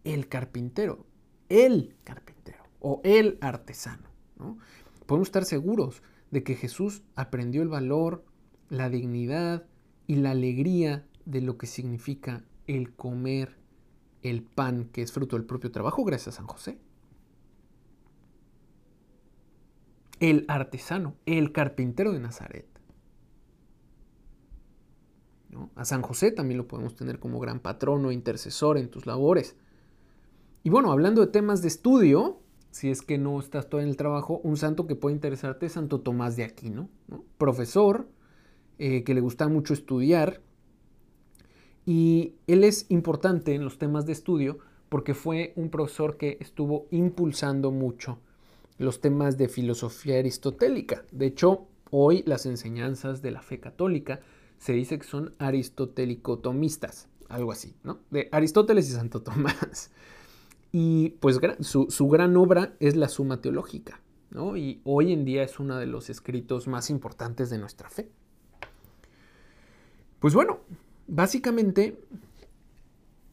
El 0.04 0.28
carpintero, 0.28 1.06
el 1.48 1.96
carpintero 2.04 2.64
o 2.80 3.00
el 3.04 3.38
artesano, 3.40 4.08
¿no? 4.36 4.58
Podemos 5.06 5.28
estar 5.28 5.44
seguros 5.44 6.02
de 6.30 6.42
que 6.42 6.54
Jesús 6.54 7.02
aprendió 7.14 7.62
el 7.62 7.68
valor, 7.68 8.24
la 8.72 8.88
dignidad 8.88 9.64
y 10.06 10.16
la 10.16 10.32
alegría 10.32 11.06
de 11.26 11.42
lo 11.42 11.58
que 11.58 11.66
significa 11.66 12.42
el 12.66 12.92
comer 12.94 13.56
el 14.22 14.42
pan 14.42 14.86
que 14.92 15.02
es 15.02 15.12
fruto 15.12 15.36
del 15.36 15.44
propio 15.44 15.70
trabajo 15.70 16.04
gracias 16.04 16.34
a 16.34 16.38
San 16.38 16.46
José. 16.46 16.78
el 20.20 20.44
artesano, 20.46 21.16
el 21.26 21.50
carpintero 21.50 22.12
de 22.12 22.20
Nazaret. 22.20 22.66
A 25.74 25.84
San 25.84 26.00
José 26.00 26.30
también 26.30 26.58
lo 26.58 26.68
podemos 26.68 26.94
tener 26.94 27.18
como 27.18 27.40
gran 27.40 27.58
patrono 27.58 28.12
intercesor 28.12 28.78
en 28.78 28.88
tus 28.88 29.04
labores. 29.04 29.56
Y 30.62 30.70
bueno, 30.70 30.92
hablando 30.92 31.20
de 31.22 31.26
temas 31.26 31.60
de 31.60 31.68
estudio, 31.68 32.38
si 32.70 32.88
es 32.88 33.02
que 33.02 33.18
no 33.18 33.38
estás 33.40 33.68
todo 33.68 33.80
en 33.80 33.88
el 33.88 33.96
trabajo, 33.96 34.40
un 34.44 34.56
santo 34.56 34.86
que 34.86 34.94
puede 34.94 35.16
interesarte 35.16 35.66
es 35.66 35.72
Santo 35.72 36.00
Tomás 36.00 36.36
de 36.36 36.44
Aquino, 36.44 36.88
profesor 37.36 38.06
eh, 38.84 39.04
que 39.04 39.14
le 39.14 39.20
gusta 39.20 39.46
mucho 39.46 39.74
estudiar. 39.74 40.40
Y 41.86 42.34
él 42.48 42.64
es 42.64 42.86
importante 42.88 43.54
en 43.54 43.62
los 43.62 43.78
temas 43.78 44.06
de 44.06 44.12
estudio 44.12 44.58
porque 44.88 45.14
fue 45.14 45.52
un 45.54 45.70
profesor 45.70 46.16
que 46.16 46.36
estuvo 46.40 46.88
impulsando 46.90 47.70
mucho 47.70 48.18
los 48.78 49.00
temas 49.00 49.38
de 49.38 49.46
filosofía 49.46 50.18
aristotélica. 50.18 51.04
De 51.12 51.26
hecho, 51.26 51.68
hoy 51.92 52.24
las 52.26 52.44
enseñanzas 52.44 53.22
de 53.22 53.30
la 53.30 53.40
fe 53.40 53.60
católica 53.60 54.18
se 54.58 54.72
dice 54.72 54.98
que 54.98 55.06
son 55.06 55.32
aristotélico-tomistas, 55.38 57.06
algo 57.28 57.52
así, 57.52 57.76
¿no? 57.84 58.00
De 58.10 58.28
Aristóteles 58.32 58.88
y 58.88 58.94
Santo 58.94 59.22
Tomás. 59.22 59.92
Y 60.74 61.10
pues 61.20 61.38
su, 61.60 61.88
su, 61.90 62.08
gran 62.08 62.34
obra 62.34 62.74
es 62.80 62.96
la 62.96 63.10
Suma 63.10 63.42
Teológica, 63.42 64.00
¿no? 64.30 64.56
Y 64.56 64.80
hoy 64.84 65.12
en 65.12 65.26
día 65.26 65.42
es 65.42 65.60
uno 65.60 65.76
de 65.76 65.84
los 65.84 66.08
escritos 66.08 66.66
más 66.66 66.88
importantes 66.88 67.50
de 67.50 67.58
nuestra 67.58 67.90
fe. 67.90 68.08
Pues 70.22 70.32
bueno, 70.32 70.60
básicamente, 71.06 72.00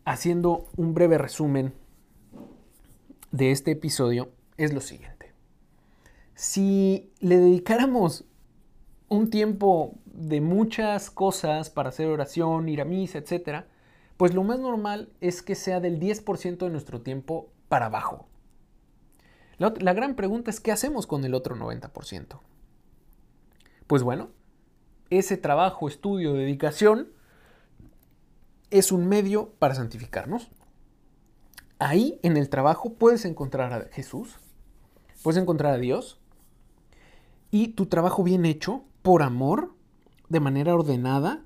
haciendo 0.04 0.68
un 0.76 0.94
breve 0.94 1.18
resumen 1.18 1.74
de 3.32 3.52
este 3.52 3.72
episodio, 3.72 4.30
es 4.58 4.74
lo 4.74 4.82
siguiente 4.82 5.20
si 6.40 7.12
le 7.20 7.36
dedicáramos 7.38 8.24
un 9.10 9.30
tiempo 9.30 9.96
de 10.06 10.40
muchas 10.40 11.12
cosas 11.12 11.70
para 11.70 11.90
hacer 11.90 12.08
oración, 12.08 12.70
ir 12.70 12.80
a 12.80 12.86
misa, 12.86 13.18
etc., 13.18 13.66
pues 14.16 14.34
lo 14.34 14.44
más 14.44 14.58
normal 14.58 15.10
es 15.20 15.42
que 15.42 15.54
sea 15.54 15.82
del 15.82 16.00
10% 16.00 16.60
de 16.60 16.70
nuestro 16.70 17.02
tiempo 17.02 17.50
para 17.68 17.88
abajo. 17.88 18.30
La, 19.58 19.74
la 19.80 19.92
gran 19.92 20.16
pregunta 20.16 20.50
es, 20.50 20.62
¿qué 20.62 20.72
hacemos 20.72 21.08
con 21.08 21.26
el 21.26 21.34
otro 21.34 21.58
90%? 21.58 22.40
Pues 23.86 24.02
bueno, 24.02 24.30
ese 25.10 25.38
trabajo, 25.38 25.88
estudio, 25.88 26.34
dedicación 26.34 27.10
es 28.70 28.92
un 28.92 29.08
medio 29.08 29.50
para 29.60 29.76
santificarnos. 29.76 30.52
Ahí 31.80 32.20
en 32.24 32.38
el 32.38 32.50
trabajo 32.50 32.94
puedes 32.94 33.26
encontrar 33.26 33.74
a 33.74 33.94
Jesús, 33.94 34.38
puedes 35.24 35.42
encontrar 35.42 35.74
a 35.74 35.78
Dios 35.78 36.20
y 37.52 37.70
tu 37.70 37.88
trabajo 37.88 38.24
bien 38.24 38.46
hecho, 38.46 38.84
por 39.02 39.24
amor, 39.24 39.74
de 40.28 40.40
manera 40.40 40.76
ordenada, 40.76 41.44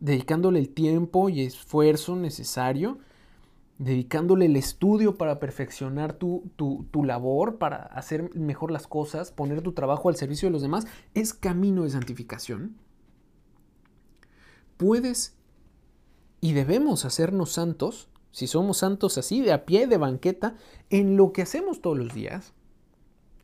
dedicándole 0.00 0.58
el 0.58 0.70
tiempo 0.70 1.28
y 1.28 1.42
esfuerzo 1.42 2.16
necesario, 2.16 2.98
dedicándole 3.78 4.46
el 4.46 4.56
estudio 4.56 5.16
para 5.16 5.38
perfeccionar 5.38 6.14
tu, 6.14 6.50
tu, 6.56 7.04
labor, 7.04 7.58
para 7.58 7.76
hacer 7.76 8.34
mejor 8.34 8.70
las 8.70 8.86
cosas, 8.86 9.30
poner 9.30 9.62
tu 9.62 9.72
trabajo 9.72 10.08
al 10.08 10.16
servicio 10.16 10.48
de 10.48 10.52
los 10.52 10.62
demás, 10.62 10.86
es 11.14 11.34
camino 11.34 11.84
de 11.84 11.90
santificación. 11.90 12.76
Puedes 14.76 15.36
y 16.40 16.52
debemos 16.52 17.04
hacernos 17.04 17.52
santos, 17.52 18.08
si 18.30 18.46
somos 18.46 18.78
santos 18.78 19.18
así, 19.18 19.40
de 19.40 19.52
a 19.52 19.64
pie, 19.64 19.86
de 19.86 19.96
banqueta, 19.96 20.56
en 20.90 21.16
lo 21.16 21.32
que 21.32 21.42
hacemos 21.42 21.80
todos 21.80 21.98
los 21.98 22.12
días, 22.12 22.52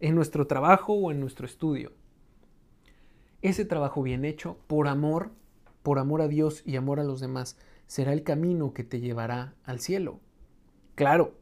en 0.01 0.15
nuestro 0.15 0.47
trabajo 0.47 0.93
o 0.93 1.11
en 1.11 1.21
nuestro 1.21 1.47
estudio. 1.47 1.93
Ese 3.41 3.65
trabajo 3.65 4.03
bien 4.03 4.25
hecho, 4.25 4.59
por 4.67 4.87
amor, 4.89 5.31
por 5.83 5.99
amor 5.99 6.23
a 6.23 6.29
Dios 6.29 6.63
y 6.65 6.77
amor 6.77 7.01
a 7.01 7.05
los 7.05 7.21
demás, 7.21 7.57
será 7.87 8.13
el 8.13 8.23
camino 8.23 8.73
que 8.73 8.85
te 8.85 9.01
llevará 9.01 9.55
al 9.65 9.81
cielo. 9.81 10.21
Claro, 10.95 11.35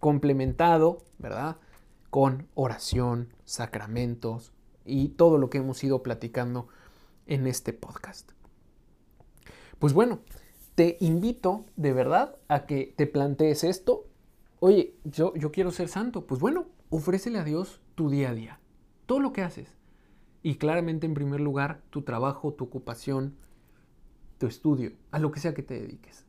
complementado, 0.00 0.98
¿verdad? 1.18 1.56
Con 2.10 2.48
oración, 2.54 3.32
sacramentos 3.44 4.52
y 4.84 5.08
todo 5.08 5.38
lo 5.38 5.48
que 5.48 5.58
hemos 5.58 5.82
ido 5.82 6.02
platicando 6.02 6.68
en 7.26 7.46
este 7.46 7.72
podcast. 7.72 8.32
Pues 9.78 9.92
bueno, 9.92 10.20
te 10.74 10.96
invito 11.00 11.64
de 11.76 11.92
verdad 11.92 12.36
a 12.48 12.66
que 12.66 12.94
te 12.96 13.06
plantees 13.06 13.64
esto. 13.64 14.06
Oye, 14.60 14.94
yo, 15.04 15.34
yo 15.34 15.52
quiero 15.52 15.70
ser 15.70 15.88
santo. 15.88 16.26
Pues 16.26 16.40
bueno, 16.40 16.66
ofrécele 16.90 17.38
a 17.38 17.44
Dios 17.44 17.80
tu 17.94 18.10
día 18.10 18.30
a 18.30 18.34
día, 18.34 18.60
todo 19.06 19.20
lo 19.20 19.32
que 19.32 19.42
haces. 19.42 19.68
Y 20.42 20.56
claramente 20.56 21.06
en 21.06 21.14
primer 21.14 21.40
lugar, 21.40 21.82
tu 21.90 22.02
trabajo, 22.02 22.52
tu 22.52 22.64
ocupación, 22.64 23.36
tu 24.38 24.46
estudio, 24.46 24.92
a 25.10 25.18
lo 25.18 25.30
que 25.30 25.40
sea 25.40 25.54
que 25.54 25.62
te 25.62 25.80
dediques. 25.80 26.26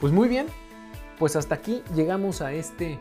Pues 0.00 0.12
muy 0.12 0.28
bien, 0.28 0.46
pues 1.18 1.34
hasta 1.36 1.54
aquí 1.54 1.82
llegamos 1.94 2.42
a 2.42 2.52
este 2.52 2.98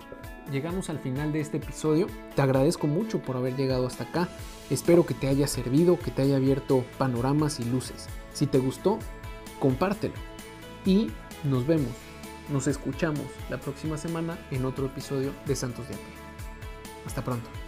llegamos 0.51 0.89
al 0.89 0.99
final 0.99 1.31
de 1.31 1.41
este 1.41 1.57
episodio. 1.57 2.07
Te 2.35 2.41
agradezco 2.41 2.87
mucho 2.87 3.19
por 3.21 3.35
haber 3.37 3.55
llegado 3.55 3.87
hasta 3.87 4.05
acá. 4.05 4.29
Espero 4.69 5.05
que 5.05 5.13
te 5.13 5.27
haya 5.27 5.47
servido, 5.47 5.99
que 5.99 6.11
te 6.11 6.23
haya 6.23 6.37
abierto 6.37 6.83
panoramas 6.97 7.59
y 7.59 7.65
luces. 7.65 8.07
Si 8.33 8.47
te 8.47 8.57
gustó, 8.57 8.99
compártelo. 9.59 10.15
Y 10.85 11.11
nos 11.43 11.67
vemos, 11.67 11.91
nos 12.51 12.67
escuchamos 12.67 13.25
la 13.49 13.59
próxima 13.59 13.97
semana 13.97 14.37
en 14.51 14.65
otro 14.65 14.87
episodio 14.87 15.31
de 15.45 15.55
Santos 15.55 15.87
de 15.87 15.95
Pie. 15.95 16.13
Hasta 17.05 17.23
pronto. 17.23 17.64